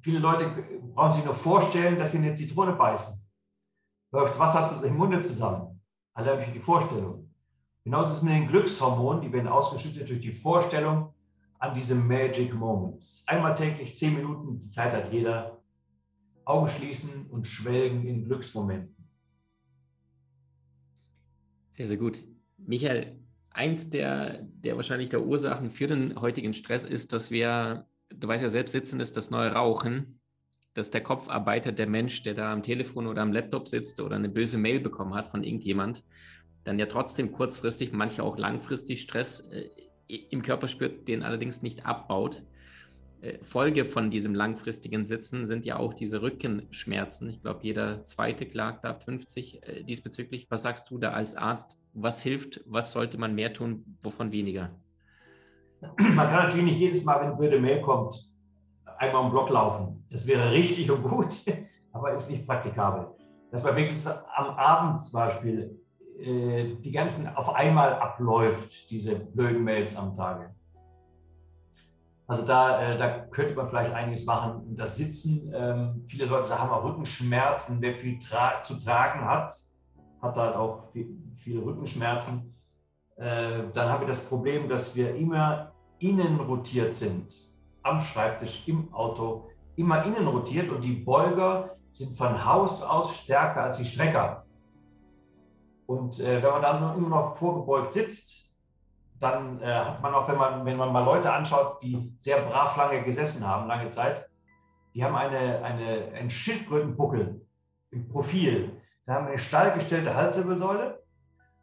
Viele 0.00 0.18
Leute 0.18 0.46
brauchen 0.94 1.12
sich 1.12 1.24
nur 1.24 1.34
vorstellen, 1.34 1.98
dass 1.98 2.12
sie 2.12 2.18
eine 2.18 2.34
Zitrone 2.34 2.72
beißen 2.72 3.26
läuft 4.12 4.34
das 4.34 4.38
Wasser 4.38 4.86
im 4.86 4.96
Munde 4.96 5.20
zusammen. 5.20 5.80
Allein 6.14 6.38
durch 6.38 6.52
die 6.52 6.60
Vorstellung. 6.60 7.30
Genauso 7.84 8.10
ist 8.10 8.16
es 8.18 8.22
mit 8.22 8.32
den 8.32 8.48
Glückshormonen, 8.48 9.20
die 9.20 9.32
werden 9.32 9.48
ausgeschüttet 9.48 10.08
durch 10.08 10.20
die 10.20 10.32
Vorstellung 10.32 11.14
an 11.58 11.74
diese 11.74 11.94
Magic 11.94 12.54
Moments. 12.54 13.24
Einmal 13.26 13.54
täglich 13.54 13.96
zehn 13.96 14.14
Minuten, 14.14 14.58
die 14.58 14.70
Zeit 14.70 14.92
hat 14.92 15.12
jeder. 15.12 15.62
Augen 16.44 16.68
schließen 16.68 17.28
und 17.30 17.46
schwelgen 17.46 18.06
in 18.06 18.24
Glücksmomenten. 18.24 18.94
Sehr, 21.70 21.88
sehr 21.88 21.96
gut. 21.96 22.22
Michael, 22.56 23.18
eins 23.50 23.90
der, 23.90 24.42
der 24.42 24.76
wahrscheinlich 24.76 25.08
der 25.08 25.26
Ursachen 25.26 25.70
für 25.70 25.88
den 25.88 26.20
heutigen 26.20 26.54
Stress 26.54 26.84
ist, 26.84 27.12
dass 27.12 27.32
wir, 27.32 27.88
du 28.10 28.28
weißt 28.28 28.42
ja 28.42 28.48
selbst, 28.48 28.72
sitzen 28.72 29.00
ist 29.00 29.16
das 29.16 29.30
neue 29.30 29.52
Rauchen 29.52 30.20
dass 30.76 30.90
der 30.90 31.02
Kopf 31.02 31.28
arbeitet, 31.28 31.78
der 31.78 31.86
Mensch, 31.86 32.22
der 32.22 32.34
da 32.34 32.52
am 32.52 32.62
Telefon 32.62 33.06
oder 33.06 33.22
am 33.22 33.32
Laptop 33.32 33.66
sitzt 33.66 34.00
oder 34.00 34.16
eine 34.16 34.28
böse 34.28 34.58
Mail 34.58 34.78
bekommen 34.78 35.14
hat 35.14 35.28
von 35.28 35.42
irgendjemand, 35.42 36.04
dann 36.64 36.78
ja 36.78 36.84
trotzdem 36.86 37.32
kurzfristig, 37.32 37.92
manche 37.92 38.22
auch 38.22 38.36
langfristig 38.36 39.00
Stress 39.00 39.40
äh, 39.50 39.70
im 40.08 40.42
Körper 40.42 40.68
spürt, 40.68 41.08
den 41.08 41.22
allerdings 41.22 41.62
nicht 41.62 41.86
abbaut. 41.86 42.42
Äh, 43.20 43.38
Folge 43.42 43.84
von 43.84 44.10
diesem 44.10 44.34
langfristigen 44.34 45.04
Sitzen 45.04 45.46
sind 45.46 45.64
ja 45.64 45.78
auch 45.78 45.94
diese 45.94 46.22
Rückenschmerzen. 46.22 47.30
Ich 47.30 47.42
glaube, 47.42 47.60
jeder 47.62 48.04
zweite 48.04 48.46
klagt 48.46 48.84
ab 48.84 49.02
50 49.02 49.62
äh, 49.62 49.82
diesbezüglich. 49.82 50.46
Was 50.50 50.62
sagst 50.62 50.90
du 50.90 50.98
da 50.98 51.10
als 51.12 51.36
Arzt? 51.36 51.78
Was 51.92 52.22
hilft? 52.22 52.60
Was 52.66 52.92
sollte 52.92 53.18
man 53.18 53.34
mehr 53.34 53.52
tun? 53.52 53.96
Wovon 54.02 54.32
weniger? 54.32 54.70
Man 55.80 56.16
kann 56.16 56.44
natürlich 56.44 56.66
nicht 56.66 56.78
jedes 56.78 57.04
Mal, 57.04 57.20
wenn 57.20 57.36
blöde 57.36 57.60
Mail 57.60 57.80
kommt, 57.80 58.16
einmal 58.98 59.24
im 59.24 59.30
Block 59.30 59.50
laufen. 59.50 60.04
Das 60.10 60.26
wäre 60.26 60.52
richtig 60.52 60.90
und 60.90 61.02
gut, 61.02 61.44
aber 61.92 62.14
ist 62.14 62.30
nicht 62.30 62.46
praktikabel. 62.46 63.08
Dass 63.50 63.62
man 63.62 63.76
wenigstens 63.76 64.06
am 64.06 64.50
Abend 64.56 65.02
zum 65.02 65.12
Beispiel 65.12 65.80
die 66.18 66.92
ganzen 66.92 67.28
auf 67.36 67.54
einmal 67.54 67.94
abläuft, 67.94 68.90
diese 68.90 69.20
blöden 69.20 69.62
Mails 69.62 69.96
am 69.96 70.16
Tage. 70.16 70.54
Also 72.28 72.44
da, 72.44 72.80
äh, 72.80 72.98
da 72.98 73.20
könnte 73.26 73.54
man 73.54 73.68
vielleicht 73.68 73.92
einiges 73.92 74.24
machen. 74.24 74.74
Das 74.74 74.96
Sitzen, 74.96 75.52
ähm, 75.54 76.04
viele 76.08 76.24
Leute 76.24 76.58
haben 76.58 76.70
auch 76.70 76.84
Rückenschmerzen. 76.84 77.80
Wer 77.80 77.94
viel 77.94 78.18
tra 78.18 78.62
zu 78.62 78.78
tragen 78.78 79.24
hat, 79.24 79.52
hat 80.20 80.36
halt 80.36 80.56
auch 80.56 80.90
viel, 80.92 81.08
viele 81.36 81.64
Rückenschmerzen. 81.64 82.52
Äh, 83.16 83.64
dann 83.72 83.88
habe 83.88 84.04
ich 84.04 84.08
das 84.08 84.28
Problem, 84.28 84.68
dass 84.68 84.96
wir 84.96 85.14
immer 85.14 85.72
innen 86.00 86.40
rotiert 86.40 86.94
sind 86.94 87.32
am 87.82 88.00
Schreibtisch, 88.00 88.66
im 88.66 88.92
Auto, 88.92 89.48
immer 89.76 90.04
innen 90.04 90.26
rotiert 90.26 90.68
und 90.70 90.82
die 90.82 90.94
Beuger 90.94 91.76
sind 91.92 92.18
von 92.18 92.44
Haus 92.44 92.82
aus 92.82 93.16
stärker 93.16 93.62
als 93.62 93.78
die 93.78 93.84
Strecker. 93.84 94.44
Und 95.86 96.20
äh, 96.20 96.42
wenn 96.42 96.50
man 96.50 96.62
dann 96.62 96.96
immer 96.96 97.08
noch 97.08 97.36
vorgebeugt 97.36 97.92
sitzt, 97.92 98.52
dann 99.18 99.60
äh, 99.62 99.66
hat 99.66 100.02
man 100.02 100.14
auch, 100.14 100.28
wenn 100.28 100.36
man, 100.36 100.64
wenn 100.64 100.76
man 100.76 100.92
mal 100.92 101.04
Leute 101.04 101.32
anschaut, 101.32 101.82
die 101.82 102.12
sehr 102.18 102.42
brav 102.42 102.76
lange 102.76 103.02
gesessen 103.02 103.46
haben, 103.46 103.66
lange 103.66 103.90
Zeit, 103.90 104.28
die 104.94 105.04
haben 105.04 105.14
eine, 105.14 105.62
eine, 105.62 106.12
einen 106.14 106.30
Schildkrötenbuckel 106.30 107.40
im 107.90 108.08
Profil. 108.08 108.82
Da 109.06 109.14
haben 109.14 109.26
eine 109.28 109.38
stallgestellte 109.38 110.14
Halswirbelsäule 110.14 111.02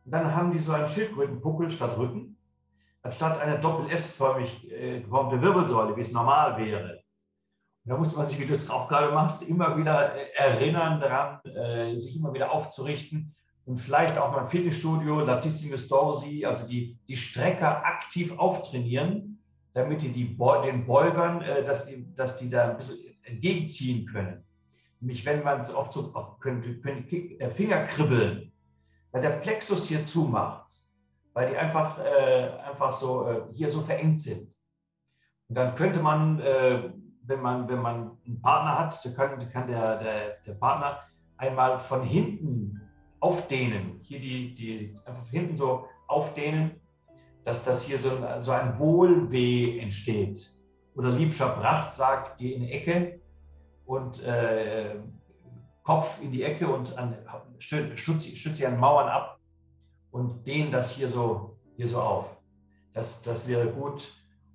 und 0.05 0.11
dann 0.11 0.33
haben 0.33 0.51
die 0.51 0.59
so 0.59 0.73
einen 0.73 0.87
Schildkrötenbuckel 0.87 1.69
statt 1.69 1.97
Rücken 1.97 2.33
anstatt 3.03 3.39
einer 3.39 3.57
doppel-S-förmig 3.57 4.71
äh, 4.71 5.01
geformte 5.01 5.41
Wirbelsäule, 5.41 5.95
wie 5.95 6.01
es 6.01 6.13
normal 6.13 6.57
wäre. 6.57 7.03
Und 7.85 7.91
da 7.91 7.97
muss 7.97 8.15
man 8.15 8.25
sich, 8.25 8.39
wie 8.39 8.45
du 8.45 8.53
es 8.53 8.69
auch 8.69 8.87
gerade 8.87 9.13
machst, 9.13 9.47
immer 9.47 9.77
wieder 9.77 10.15
äh, 10.15 10.31
erinnern 10.35 11.01
daran, 11.01 11.41
äh, 11.45 11.97
sich 11.97 12.15
immer 12.15 12.33
wieder 12.33 12.51
aufzurichten 12.51 13.35
und 13.65 13.79
vielleicht 13.79 14.17
auch 14.17 14.31
mal 14.31 14.41
im 14.41 14.49
Fitnessstudio 14.49 15.21
Latissimus 15.21 15.87
dorsi, 15.87 16.45
also 16.45 16.67
die, 16.67 16.97
die 17.07 17.15
Strecker 17.15 17.85
aktiv 17.85 18.37
auftrainieren, 18.37 19.39
damit 19.73 20.01
die, 20.01 20.11
die 20.11 20.37
den 20.63 20.85
Beugern, 20.85 21.41
äh, 21.41 21.63
dass, 21.63 21.85
die, 21.85 22.13
dass 22.15 22.37
die 22.37 22.49
da 22.49 22.71
ein 22.71 22.77
bisschen 22.77 22.97
entgegenziehen 23.23 24.05
können. 24.05 24.43
Nämlich 24.99 25.25
wenn 25.25 25.43
man 25.43 25.61
es 25.61 25.73
oft 25.73 25.93
so, 25.93 26.11
können, 26.39 26.81
können 26.81 27.07
die 27.07 27.37
Finger 27.55 27.83
kribbeln, 27.85 28.51
weil 29.11 29.21
der 29.21 29.29
Plexus 29.29 29.87
hier 29.87 30.05
zumacht 30.05 30.63
weil 31.33 31.49
die 31.49 31.57
einfach, 31.57 31.99
äh, 31.99 32.51
einfach 32.63 32.91
so 32.93 33.27
äh, 33.27 33.41
hier 33.53 33.71
so 33.71 33.81
verengt 33.81 34.21
sind. 34.21 34.55
Und 35.49 35.57
dann 35.57 35.75
könnte 35.75 35.99
man, 35.99 36.39
äh, 36.39 36.91
wenn 37.23 37.41
man, 37.41 37.67
wenn 37.67 37.81
man 37.81 38.17
einen 38.25 38.41
Partner 38.41 38.79
hat, 38.79 39.03
dann 39.03 39.15
kann, 39.15 39.51
kann 39.51 39.67
der, 39.67 39.97
der, 39.97 40.37
der 40.45 40.53
Partner 40.53 40.99
einmal 41.37 41.79
von 41.79 42.03
hinten 42.03 42.62
aufdehnen, 43.23 44.01
hier 44.03 44.19
die, 44.19 44.53
die 44.53 44.93
einfach 45.05 45.29
hinten 45.29 45.55
so 45.55 45.87
aufdehnen, 46.07 46.81
dass 47.45 47.63
das 47.63 47.83
hier 47.83 47.97
so 47.97 48.09
so 48.39 48.51
ein 48.51 48.77
Wohlweh 48.77 49.79
entsteht. 49.79 50.41
Oder 50.95 51.09
Liebscher 51.11 51.55
Bracht 51.55 51.93
sagt, 51.93 52.37
geh 52.37 52.51
in 52.51 52.61
die 52.61 52.71
Ecke 52.71 53.21
und 53.85 54.21
äh, 54.23 54.95
Kopf 55.83 56.21
in 56.21 56.31
die 56.31 56.43
Ecke 56.43 56.67
und 56.67 56.97
an, 56.97 57.15
stütze, 57.59 58.35
stütze 58.35 58.67
an 58.67 58.77
Mauern 58.77 59.07
ab 59.07 59.39
und 60.11 60.45
dehne 60.45 60.71
das 60.71 60.91
hier 60.91 61.07
so, 61.07 61.57
hier 61.77 61.87
so 61.87 62.01
auf. 62.01 62.25
Das, 62.93 63.23
das 63.23 63.47
wäre 63.47 63.71
gut, 63.71 64.13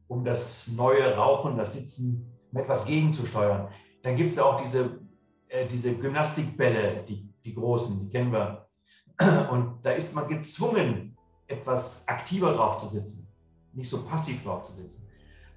um 0.09 0.25
das 0.25 0.69
neue 0.77 1.17
Rauchen, 1.17 1.57
das 1.57 1.73
Sitzen 1.73 2.31
etwas 2.55 2.85
gegenzusteuern. 2.85 3.69
Dann 4.03 4.17
gibt 4.17 4.33
es 4.33 4.39
auch 4.39 4.61
diese, 4.61 5.01
äh, 5.49 5.67
diese 5.67 5.97
Gymnastikbälle, 5.97 7.03
die, 7.09 7.28
die 7.49 7.55
großen, 7.55 8.01
die 8.01 8.11
kennen 8.11 8.33
wir. 8.33 8.69
Und 9.51 9.85
da 9.85 9.93
ist 9.93 10.15
man 10.15 10.29
gezwungen, 10.29 11.17
etwas 11.47 12.07
aktiver 12.07 12.53
drauf 12.53 12.77
zu 12.77 12.87
sitzen, 12.87 13.29
nicht 13.73 13.89
so 13.89 14.05
passiv 14.05 14.43
drauf 14.45 14.63
zu 14.63 14.73
sitzen. 14.73 15.09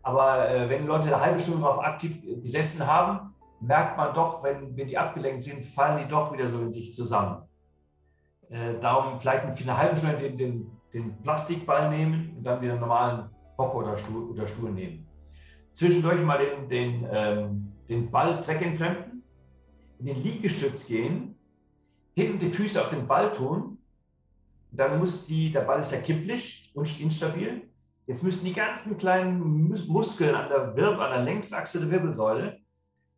Aber 0.04 0.50
äh, 0.50 0.70
wenn 0.70 0.88
Leute 0.88 1.08
eine 1.08 1.20
halbe 1.20 1.40
Stunde 1.40 1.62
drauf 1.62 1.84
aktiv 1.84 2.22
gesessen 2.42 2.88
haben, 2.88 3.36
merkt 3.60 3.98
man 3.98 4.14
doch, 4.16 4.42
wenn, 4.44 4.76
wenn 4.76 4.88
die 4.88 4.98
abgelenkt 4.98 5.44
sind, 5.44 5.66
fallen 5.66 6.04
die 6.04 6.10
doch 6.10 6.34
wieder 6.34 6.48
so 6.50 6.60
in 6.62 6.74
sich 6.74 6.94
zusammen. 6.94 7.44
Äh, 8.50 8.80
darum 8.80 9.20
vielleicht 9.20 9.46
eine 9.46 9.78
halbe 9.78 9.96
Stunde 9.96 10.18
den, 10.18 10.38
den, 10.38 10.72
den 10.94 11.22
Plastikball 11.22 11.90
nehmen 11.90 12.34
und 12.38 12.44
dann 12.44 12.62
wieder 12.62 12.72
einen 12.72 12.82
normalen 12.82 13.30
Hocker 13.58 13.76
oder 13.76 13.98
Stuhl, 13.98 14.32
oder 14.32 14.48
Stuhl 14.48 14.72
nehmen. 14.72 15.08
Zwischendurch 15.72 16.22
mal 16.24 16.40
den, 16.40 16.68
den, 16.68 17.08
ähm, 17.12 17.72
den 17.88 18.10
Ball 18.10 18.40
zweckentfremden, 18.40 19.24
in 20.00 20.06
den 20.06 20.24
Liegestütz 20.24 20.88
gehen, 20.88 21.36
hinten 22.14 22.40
die 22.40 22.52
Füße 22.52 22.82
auf 22.82 22.90
den 22.90 23.08
Ball 23.08 23.32
tun. 23.34 23.78
Dann 24.72 25.00
muss 25.00 25.26
die, 25.26 25.52
der 25.52 25.62
Ball 25.62 25.80
ist 25.80 25.92
ja 25.92 26.00
kipplich 26.00 26.72
und 26.74 27.00
instabil. 27.00 27.70
Jetzt 28.08 28.24
müssen 28.24 28.46
die 28.46 28.54
ganzen 28.54 28.98
kleinen 28.98 29.70
Muskeln 29.88 30.36
an 30.36 30.50
der, 30.50 30.76
Wirbel, 30.76 31.02
an 31.02 31.12
der 31.12 31.24
Längsachse 31.24 31.80
der 31.80 31.92
Wirbelsäule 31.92 32.60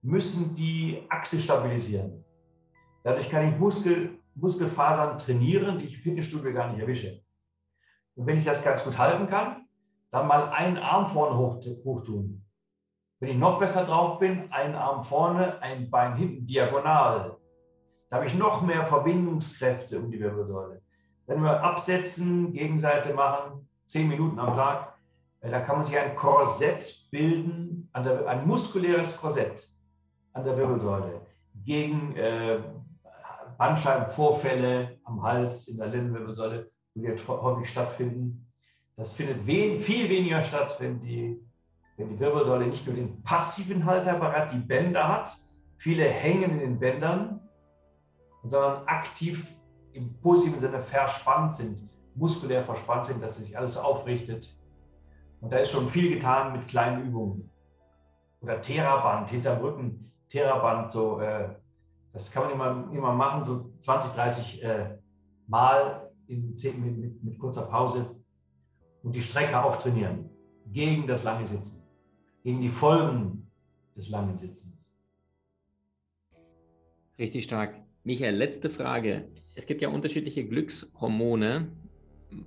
müssen 0.01 0.55
die 0.55 1.03
Achse 1.09 1.37
stabilisieren. 1.37 2.23
Dadurch 3.03 3.29
kann 3.29 3.47
ich 3.47 3.57
Muskel, 3.57 4.19
Muskelfasern 4.35 5.17
trainieren, 5.17 5.79
die 5.79 5.85
ich 5.85 5.95
im 5.95 6.01
Fitnessstudio 6.01 6.53
gar 6.53 6.71
nicht 6.71 6.81
erwische. 6.81 7.21
Und 8.15 8.27
wenn 8.27 8.37
ich 8.37 8.45
das 8.45 8.63
ganz 8.63 8.83
gut 8.83 8.97
halten 8.97 9.27
kann, 9.27 9.67
dann 10.11 10.27
mal 10.27 10.49
einen 10.49 10.77
Arm 10.77 11.07
vorne 11.07 11.37
hoch, 11.37 11.59
hoch 11.83 12.03
tun. 12.03 12.45
Wenn 13.19 13.29
ich 13.29 13.37
noch 13.37 13.57
besser 13.57 13.85
drauf 13.85 14.19
bin, 14.19 14.51
einen 14.51 14.75
Arm 14.75 15.03
vorne, 15.03 15.61
ein 15.61 15.89
Bein 15.89 16.17
hinten, 16.17 16.45
diagonal. 16.45 17.37
Da 18.13 18.17
habe 18.17 18.27
ich 18.27 18.35
noch 18.35 18.61
mehr 18.61 18.85
Verbindungskräfte 18.85 19.97
um 19.97 20.11
die 20.11 20.19
Wirbelsäule. 20.19 20.83
Wenn 21.25 21.41
wir 21.41 21.63
absetzen, 21.63 22.53
Gegenseite 22.53 23.15
machen, 23.15 23.67
zehn 23.87 24.07
Minuten 24.07 24.37
am 24.37 24.53
Tag, 24.53 24.93
äh, 25.41 25.49
da 25.49 25.59
kann 25.61 25.77
man 25.77 25.83
sich 25.83 25.97
ein 25.97 26.15
Korsett 26.15 27.07
bilden, 27.09 27.89
ein 27.91 28.45
muskuläres 28.45 29.19
Korsett 29.19 29.67
an 30.33 30.45
der 30.45 30.55
Wirbelsäule 30.55 31.21
gegen 31.65 32.15
äh, 32.15 32.59
Bandscheibenvorfälle 33.57 34.99
am 35.05 35.23
Hals, 35.23 35.69
in 35.69 35.79
der 35.79 35.87
Lendenwirbelsäule, 35.87 36.69
die 36.93 37.07
häufig 37.27 37.67
stattfinden. 37.67 38.45
Das 38.95 39.13
findet 39.13 39.47
we 39.47 39.79
viel 39.79 40.07
weniger 40.07 40.43
statt, 40.43 40.75
wenn 40.77 41.01
die, 41.01 41.41
wenn 41.97 42.09
die 42.09 42.19
Wirbelsäule 42.19 42.67
nicht 42.67 42.85
nur 42.85 42.95
den 42.95 43.23
passiven 43.23 43.83
Halteapparat, 43.83 44.51
die 44.51 44.59
Bänder 44.59 45.07
hat. 45.07 45.35
Viele 45.77 46.07
hängen 46.07 46.51
in 46.51 46.59
den 46.59 46.79
Bändern, 46.79 47.39
sondern 48.49 48.85
aktiv 48.87 49.47
im 49.93 50.13
positiven 50.21 50.59
Sinne 50.59 50.81
verspannt 50.81 51.55
sind, 51.55 51.89
muskulär 52.15 52.63
verspannt 52.63 53.05
sind, 53.05 53.21
dass 53.21 53.37
sich 53.37 53.57
alles 53.57 53.77
aufrichtet. 53.77 54.55
Und 55.41 55.51
da 55.51 55.57
ist 55.57 55.71
schon 55.71 55.87
viel 55.89 56.09
getan 56.09 56.53
mit 56.53 56.67
kleinen 56.67 57.07
Übungen. 57.07 57.49
Oder 58.41 58.61
Theraband 58.61 59.29
hinterm 59.29 59.61
Rücken, 59.61 60.11
Theraband, 60.29 60.91
so, 60.91 61.19
äh, 61.19 61.49
das 62.11 62.31
kann 62.31 62.43
man 62.43 62.53
immer, 62.53 62.91
immer 62.93 63.13
machen, 63.13 63.45
so 63.45 63.71
20, 63.79 64.13
30 64.13 64.63
äh, 64.63 64.97
Mal 65.47 66.11
in 66.27 66.55
10, 66.55 66.83
mit, 66.83 66.97
mit, 66.97 67.23
mit 67.23 67.39
kurzer 67.39 67.63
Pause 67.63 68.15
und 69.03 69.15
die 69.15 69.21
Strecke 69.21 69.61
auftrainieren 69.61 70.29
gegen 70.71 71.07
das 71.07 71.23
lange 71.23 71.45
Sitzen, 71.45 71.83
gegen 72.43 72.61
die 72.61 72.69
Folgen 72.69 73.51
des 73.95 74.09
langen 74.09 74.37
Sitzens. 74.37 74.73
Richtig 77.17 77.43
stark. 77.43 77.82
Michael, 78.05 78.35
letzte 78.35 78.69
Frage. 78.69 79.29
Es 79.55 79.65
gibt 79.65 79.81
ja 79.81 79.87
unterschiedliche 79.87 80.43
Glückshormone. 80.43 81.71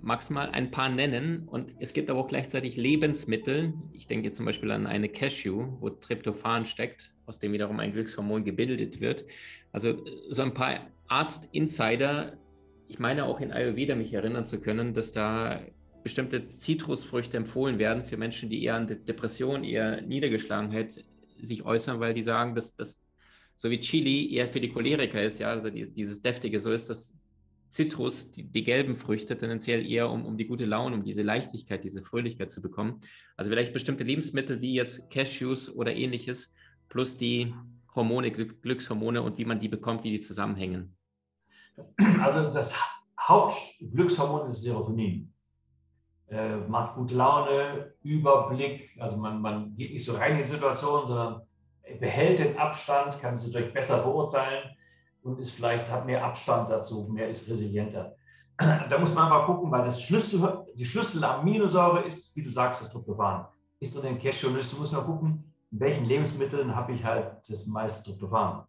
Magst 0.03 0.29
du 0.29 0.35
mal 0.35 0.51
ein 0.51 0.71
paar 0.71 0.91
nennen? 0.91 1.49
Und 1.49 1.73
es 1.79 1.95
gibt 1.95 2.11
aber 2.11 2.21
auch 2.21 2.29
gleichzeitig 2.29 2.77
Lebensmittel. 2.77 3.73
Ich 3.95 4.07
denke 4.07 4.33
zum 4.33 4.45
Beispiel 4.45 4.71
an 4.71 4.87
eine 4.87 5.09
Cashew, 5.09 5.79
wo 5.81 5.89
Tryptophan 5.89 6.67
steckt, 6.67 7.15
aus 7.25 7.39
dem 7.39 7.53
wiederum 7.53 7.81
ein 7.81 7.95
Glückshormon 7.95 8.45
gebildet 8.45 9.01
wird. 9.01 9.25
Also 9.73 10.05
so 10.29 10.43
ein 10.43 10.53
paar 10.53 10.91
Arzt-Insider. 11.09 12.37
Ich 12.89 12.99
meine 12.99 13.25
auch 13.25 13.41
in 13.41 13.51
Ayurveda 13.51 13.95
mich 13.95 14.13
erinnern 14.13 14.45
zu 14.45 14.61
können, 14.61 14.93
dass 14.93 15.13
da 15.13 15.63
bestimmte 16.03 16.51
Zitrusfrüchte 16.51 17.39
empfohlen 17.39 17.79
werden 17.79 18.05
für 18.05 18.19
Menschen, 18.19 18.51
die 18.51 18.63
eher 18.63 18.75
an 18.75 18.89
Depression, 18.89 19.65
eher 19.65 20.03
Niedergeschlagenheit 20.03 21.03
sich 21.41 21.65
äußern, 21.65 21.99
weil 21.99 22.13
die 22.13 22.23
sagen, 22.23 22.55
dass 22.55 22.77
das 22.77 23.06
so 23.57 23.71
wie 23.71 23.81
Chili 23.81 24.33
eher 24.35 24.49
für 24.49 24.61
die 24.61 24.69
Choleriker 24.69 25.23
ist, 25.23 25.39
ja, 25.39 25.49
also 25.49 25.71
dieses, 25.71 25.95
dieses 25.95 26.21
deftige, 26.21 26.61
so 26.61 26.73
ist 26.73 26.91
das 26.91 27.19
Zitrus, 27.71 28.31
die, 28.31 28.45
die, 28.45 28.63
gelben 28.63 28.97
Früchte 28.97 29.37
tendenziell 29.37 29.85
eher 29.85 30.09
um, 30.11 30.25
um 30.25 30.37
die 30.37 30.47
gute 30.47 30.65
Laune, 30.65 30.95
um 30.95 31.03
diese 31.03 31.23
Leichtigkeit, 31.23 31.83
diese 31.83 32.03
Fröhlichkeit 32.03 32.51
zu 32.51 32.63
bekommen. 32.63 33.01
Also 33.37 33.51
vielleicht 33.51 33.73
bestimmte 33.73 34.05
Lebensmittel 34.05 34.61
wie 34.61 34.75
jetzt 34.75 35.11
Cashews 35.11 35.75
oder 35.75 35.95
ähnliches, 35.95 36.55
plus 36.89 37.17
die 37.17 37.55
Hormone, 37.95 38.31
Glückshormone 38.31 39.23
und 39.23 39.39
wie 39.39 39.45
man 39.45 39.59
die 39.59 39.69
bekommt, 39.69 40.05
wie 40.05 40.13
die 40.13 40.21
zusammenhängen. 40.21 40.97
Also 42.21 42.53
das 42.53 42.75
Hauptglückshormon 43.19 44.49
ist 44.49 44.63
Serotonin 44.63 45.33
äh, 46.29 46.57
macht 46.57 46.97
gute 46.97 47.15
Laune, 47.15 47.95
Überblick, 48.03 48.97
also 49.01 49.17
man, 49.17 49.41
man 49.41 49.77
geht 49.77 49.93
nicht 49.93 50.05
so 50.05 50.17
rein 50.17 50.33
in 50.33 50.39
die 50.39 50.45
Situation, 50.45 51.07
sondern 51.07 51.43
behält 52.01 52.39
den 52.39 52.59
Abstand, 52.59 53.21
kann 53.21 53.37
sie 53.37 53.53
durch 53.53 53.73
besser 53.73 54.03
beurteilen 54.03 54.71
und 55.23 55.39
ist 55.39 55.51
vielleicht, 55.51 55.91
hat 55.91 56.07
mehr 56.07 56.25
Abstand 56.25 56.71
dazu, 56.71 57.09
mehr 57.11 57.29
ist 57.29 57.49
resilienter. 57.49 58.15
Da 58.89 58.99
muss 58.99 59.15
man 59.15 59.25
einfach 59.25 59.47
gucken, 59.47 59.71
weil 59.71 59.83
das 59.83 60.01
Schlüssel, 60.01 60.65
die 60.75 60.85
Schlüsselaminosäure 60.85 62.05
ist, 62.05 62.35
wie 62.37 62.43
du 62.43 62.51
sagst, 62.51 62.83
das 62.83 62.91
Tryptophan. 62.91 63.47
Ist 63.81 63.95
drin 63.95 64.15
in 64.15 64.19
Cashewnüsse, 64.19 64.81
muss 64.81 64.93
man 64.93 65.05
gucken, 65.05 65.53
in 65.71 65.81
welchen 65.81 66.07
Lebensmitteln 66.07 66.75
habe 66.75 66.93
ich 66.93 67.05
halt 67.05 67.33
das 67.49 67.67
meiste 67.67 68.03
Tryptophan. 68.03 68.65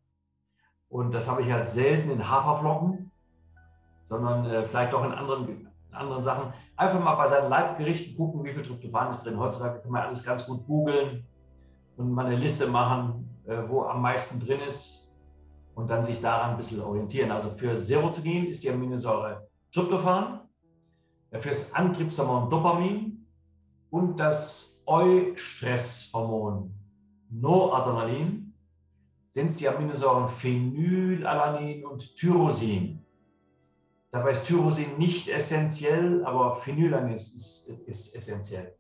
Und 0.90 1.14
das 1.14 1.30
habe 1.30 1.42
ich 1.42 1.52
halt 1.52 1.68
selten 1.68 2.10
in 2.10 2.30
Haferflocken, 2.30 3.12
sondern 4.04 4.46
äh, 4.46 4.68
vielleicht 4.68 4.94
auch 4.94 5.06
in 5.06 5.14
anderen 5.14 5.70
anderen 5.92 6.22
Sachen. 6.22 6.54
Einfach 6.76 7.00
mal 7.00 7.16
bei 7.16 7.28
seinen 7.28 7.50
Leibgerichten 7.50 8.16
gucken, 8.16 8.44
wie 8.44 8.54
viel 8.54 8.62
Tryptophan 8.62 9.10
ist 9.10 9.26
drin. 9.26 9.40
Heutzutage 9.40 9.80
kann 9.80 9.92
man 9.92 10.04
alles 10.04 10.24
ganz 10.24 10.46
gut 10.46 10.66
googeln 10.68 11.26
und 11.98 12.12
mal 12.12 12.28
eine 12.28 12.38
Liste 12.38 12.68
machen, 12.68 13.28
äh, 13.46 13.58
wo 13.68 13.84
am 13.84 14.02
meisten 14.02 14.40
drin 14.40 14.62
ist 14.62 15.12
und 15.76 15.90
dann 15.90 16.04
sich 16.04 16.22
daran 16.22 16.52
ein 16.52 16.58
bisschen 16.58 16.82
orientieren. 16.82 17.32
Also 17.32 17.50
für 17.50 17.78
Serotonin 17.78 18.48
ist 18.48 18.64
die 18.64 18.70
Aminosäure 18.70 19.48
Tryptophan, 19.72 20.42
für 21.32 21.50
das 21.50 21.74
Antriebshormon 21.74 22.50
Dopamin 22.50 23.28
und 23.90 24.20
das 24.20 24.82
Eustresshormon 24.86 26.74
Noradrenalin 27.30 28.54
sind 29.30 29.48
es 29.48 29.58
die 29.58 29.68
Aminosäuren 29.68 30.30
Phenylalanin 30.30 31.86
und 31.86 32.16
Tyrosin. 32.16 33.06
Dabei 34.12 34.32
ist 34.32 34.48
Tyrosin 34.48 34.98
nicht 34.98 35.28
essentiell, 35.28 36.24
aber 36.26 36.56
Phenylanin 36.56 37.14
ist, 37.14 37.68
ist, 37.68 37.88
ist 37.88 38.16
essentiell. 38.16 38.76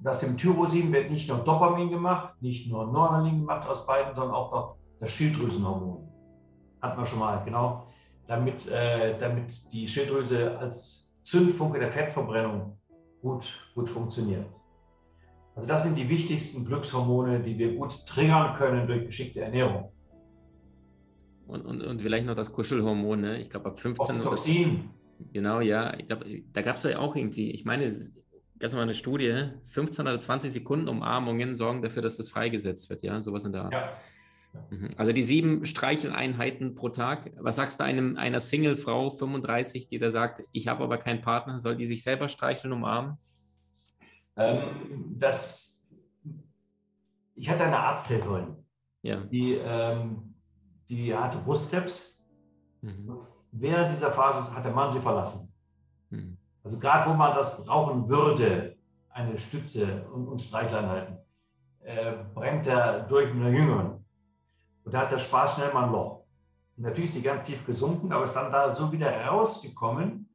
Und 0.00 0.08
aus 0.08 0.20
dem 0.20 0.36
Tyrosin 0.36 0.92
wird 0.92 1.10
nicht 1.10 1.28
nur 1.28 1.38
Dopamin 1.38 1.90
gemacht, 1.90 2.40
nicht 2.40 2.70
nur 2.70 2.86
Noradrenalin 2.86 3.40
gemacht 3.40 3.68
aus 3.68 3.86
beiden, 3.86 4.14
sondern 4.14 4.34
auch 4.34 4.50
noch 4.50 4.76
das 4.98 5.10
Schilddrüsenhormon. 5.12 6.08
Hat 6.80 6.96
man 6.96 7.04
schon 7.04 7.18
mal, 7.18 7.42
genau. 7.44 7.86
Damit, 8.26 8.66
äh, 8.70 9.18
damit 9.18 9.72
die 9.72 9.86
Schilddrüse 9.86 10.58
als 10.58 11.18
Zündfunke 11.22 11.78
der 11.78 11.92
Fettverbrennung 11.92 12.78
gut, 13.20 13.70
gut 13.74 13.90
funktioniert. 13.90 14.46
Also 15.54 15.68
das 15.68 15.82
sind 15.82 15.98
die 15.98 16.08
wichtigsten 16.08 16.64
Glückshormone, 16.64 17.40
die 17.40 17.58
wir 17.58 17.74
gut 17.74 18.06
triggern 18.06 18.56
können 18.56 18.86
durch 18.86 19.04
geschickte 19.04 19.40
Ernährung. 19.40 19.92
Und, 21.46 21.66
und, 21.66 21.82
und 21.82 22.00
vielleicht 22.00 22.24
noch 22.24 22.36
das 22.36 22.52
Kuschelhormon, 22.52 23.20
ne? 23.20 23.42
Ich 23.42 23.50
glaube, 23.50 23.70
ab 23.70 23.80
15 23.80 24.16
Oxytocin. 24.16 24.90
Genau, 25.32 25.60
ja. 25.60 25.92
Ich 25.98 26.06
glaube, 26.06 26.24
da 26.52 26.62
gab 26.62 26.76
es 26.76 26.84
ja 26.84 26.98
auch 26.98 27.16
irgendwie, 27.16 27.50
ich 27.50 27.64
meine, 27.64 27.92
das 28.60 28.74
war 28.74 28.82
eine 28.82 28.94
Studie, 28.94 29.50
15 29.66 30.06
oder 30.06 30.18
20 30.18 30.52
Sekunden 30.52 30.88
Umarmungen 30.88 31.54
sorgen 31.54 31.82
dafür, 31.82 32.02
dass 32.02 32.16
das 32.16 32.28
freigesetzt 32.28 32.88
wird, 32.90 33.02
ja, 33.02 33.20
sowas 33.20 33.44
in 33.44 33.52
der 33.52 33.64
Art. 33.64 33.72
Ja. 33.72 33.92
Mhm. 34.70 34.90
Also 34.96 35.12
die 35.12 35.22
sieben 35.22 35.66
Streicheleinheiten 35.66 36.74
pro 36.74 36.88
Tag. 36.88 37.30
Was 37.36 37.56
sagst 37.56 37.80
du 37.80 37.84
einem, 37.84 38.16
einer 38.16 38.40
Single-Frau, 38.40 39.10
35, 39.10 39.88
die 39.88 39.98
da 39.98 40.10
sagt, 40.10 40.42
ich 40.52 40.68
habe 40.68 40.84
aber 40.84 40.98
keinen 40.98 41.20
Partner, 41.20 41.58
soll 41.58 41.76
die 41.76 41.86
sich 41.86 42.02
selber 42.02 42.28
streicheln, 42.28 42.72
umarmen? 42.72 43.16
Ähm, 44.36 45.16
das, 45.18 45.84
ich 47.34 47.48
hatte 47.50 47.64
eine 47.64 47.78
Arzthelferin, 47.78 48.56
ja. 49.02 49.20
die 49.20 49.54
ähm, 49.54 50.30
die 50.90 51.14
hatte 51.14 51.38
Brustkrebs. 51.38 52.20
Mhm. 52.82 53.20
Während 53.52 53.92
dieser 53.92 54.12
Phase 54.12 54.54
hat 54.54 54.64
der 54.64 54.72
Mann 54.72 54.90
sie 54.90 55.00
verlassen. 55.00 55.49
Also 56.62 56.78
gerade 56.78 57.08
wo 57.08 57.14
man 57.14 57.34
das 57.34 57.64
brauchen 57.64 58.08
würde, 58.08 58.76
eine 59.10 59.38
Stütze 59.38 60.06
und, 60.12 60.28
und 60.28 60.40
Streichleinheiten, 60.40 61.18
äh, 61.80 62.12
brennt 62.34 62.66
er 62.66 63.00
durch 63.00 63.32
mit 63.32 63.44
einer 63.44 63.56
Jüngeren. 63.56 64.04
Und 64.84 64.94
da 64.94 65.00
hat 65.00 65.12
der 65.12 65.18
Spaß 65.18 65.54
schnell 65.54 65.72
mal 65.72 65.84
ein 65.84 65.92
Loch. 65.92 66.24
Und 66.76 66.84
natürlich 66.84 67.10
ist 67.10 67.14
sie 67.16 67.22
ganz 67.22 67.42
tief 67.42 67.64
gesunken, 67.66 68.12
aber 68.12 68.24
ist 68.24 68.34
dann 68.34 68.52
da 68.52 68.72
so 68.72 68.90
wieder 68.92 69.26
rausgekommen, 69.26 70.28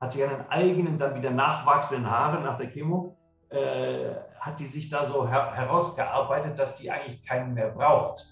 hat 0.00 0.12
sie 0.12 0.24
einen 0.24 0.46
eigenen, 0.48 0.98
dann 0.98 1.14
wieder 1.14 1.30
nachwachsenden 1.30 2.10
Haaren 2.10 2.42
nach 2.42 2.56
der 2.56 2.68
Chemo, 2.70 3.16
äh, 3.50 4.14
hat 4.40 4.58
die 4.58 4.66
sich 4.66 4.88
da 4.88 5.06
so 5.06 5.28
her 5.28 5.54
herausgearbeitet, 5.54 6.58
dass 6.58 6.78
die 6.78 6.90
eigentlich 6.90 7.22
keinen 7.24 7.54
mehr 7.54 7.68
braucht. 7.68 8.26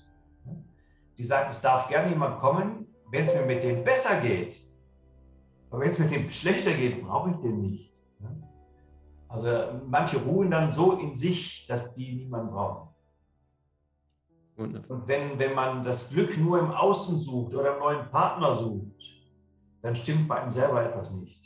Die 1.18 1.24
sagt, 1.24 1.52
es 1.52 1.60
darf 1.60 1.88
gerne 1.88 2.08
jemand 2.08 2.40
kommen, 2.40 2.86
wenn 3.10 3.24
es 3.24 3.34
mir 3.34 3.44
mit 3.44 3.62
dem 3.62 3.84
besser 3.84 4.20
geht. 4.20 4.58
Aber 5.70 5.80
wenn 5.80 5.90
es 5.90 5.98
mit 5.98 6.10
dem 6.10 6.30
schlechter 6.30 6.72
geht, 6.72 7.02
brauche 7.02 7.30
ich 7.30 7.36
den 7.36 7.60
nicht. 7.60 7.90
Also 9.28 9.80
manche 9.86 10.18
ruhen 10.18 10.50
dann 10.50 10.72
so 10.72 10.94
in 10.94 11.14
sich, 11.14 11.66
dass 11.68 11.94
die 11.94 12.12
niemanden 12.16 12.50
brauchen. 12.50 12.88
Wundervoll. 14.56 14.96
Und 14.96 15.08
wenn, 15.08 15.38
wenn 15.38 15.54
man 15.54 15.84
das 15.84 16.10
Glück 16.10 16.36
nur 16.36 16.58
im 16.58 16.72
Außen 16.72 17.18
sucht 17.18 17.54
oder 17.54 17.72
einen 17.72 17.80
neuen 17.80 18.10
Partner 18.10 18.52
sucht, 18.52 19.00
dann 19.82 19.94
stimmt 19.94 20.26
bei 20.28 20.42
einem 20.42 20.50
selber 20.50 20.84
etwas 20.84 21.14
nicht. 21.14 21.40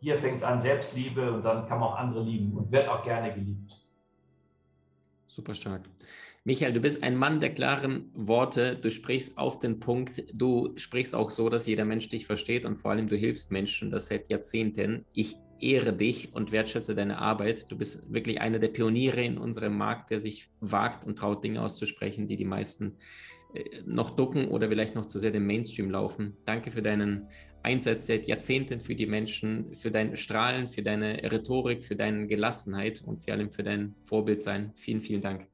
Hier 0.00 0.18
fängt 0.18 0.36
es 0.36 0.44
an, 0.44 0.60
Selbstliebe 0.60 1.32
und 1.32 1.42
dann 1.42 1.66
kann 1.66 1.80
man 1.80 1.88
auch 1.88 1.96
andere 1.96 2.22
lieben 2.22 2.56
und 2.58 2.70
wird 2.70 2.86
auch 2.88 3.02
gerne 3.02 3.32
geliebt. 3.32 3.72
Super 5.26 5.54
stark. 5.54 5.88
Michael, 6.46 6.74
du 6.74 6.80
bist 6.80 7.02
ein 7.02 7.16
Mann 7.16 7.40
der 7.40 7.54
klaren 7.54 8.10
Worte. 8.12 8.76
Du 8.76 8.90
sprichst 8.90 9.38
auf 9.38 9.60
den 9.60 9.80
Punkt. 9.80 10.24
Du 10.34 10.74
sprichst 10.76 11.14
auch 11.14 11.30
so, 11.30 11.48
dass 11.48 11.66
jeder 11.66 11.86
Mensch 11.86 12.10
dich 12.10 12.26
versteht 12.26 12.66
und 12.66 12.76
vor 12.76 12.90
allem 12.90 13.08
du 13.08 13.16
hilfst 13.16 13.50
Menschen 13.50 13.90
das 13.90 14.08
seit 14.08 14.28
Jahrzehnten. 14.28 15.06
Ich 15.14 15.36
ehre 15.58 15.94
dich 15.94 16.34
und 16.34 16.52
wertschätze 16.52 16.94
deine 16.94 17.16
Arbeit. 17.16 17.72
Du 17.72 17.78
bist 17.78 18.12
wirklich 18.12 18.42
einer 18.42 18.58
der 18.58 18.68
Pioniere 18.68 19.24
in 19.24 19.38
unserem 19.38 19.78
Markt, 19.78 20.10
der 20.10 20.20
sich 20.20 20.50
wagt 20.60 21.06
und 21.06 21.16
traut, 21.16 21.42
Dinge 21.42 21.62
auszusprechen, 21.62 22.28
die 22.28 22.36
die 22.36 22.44
meisten 22.44 22.98
äh, 23.54 23.80
noch 23.86 24.10
ducken 24.10 24.48
oder 24.48 24.68
vielleicht 24.68 24.94
noch 24.94 25.06
zu 25.06 25.18
sehr 25.18 25.30
dem 25.30 25.46
Mainstream 25.46 25.90
laufen. 25.90 26.36
Danke 26.44 26.70
für 26.70 26.82
deinen 26.82 27.26
Einsatz 27.62 28.06
seit 28.06 28.26
Jahrzehnten 28.26 28.80
für 28.80 28.94
die 28.94 29.06
Menschen, 29.06 29.74
für 29.74 29.90
dein 29.90 30.14
Strahlen, 30.14 30.66
für 30.66 30.82
deine 30.82 31.22
Rhetorik, 31.32 31.82
für 31.82 31.96
deine 31.96 32.26
Gelassenheit 32.26 33.02
und 33.02 33.24
vor 33.24 33.32
allem 33.32 33.50
für 33.50 33.62
dein 33.62 33.94
Vorbild 34.04 34.42
sein. 34.42 34.72
Vielen, 34.74 35.00
vielen 35.00 35.22
Dank. 35.22 35.53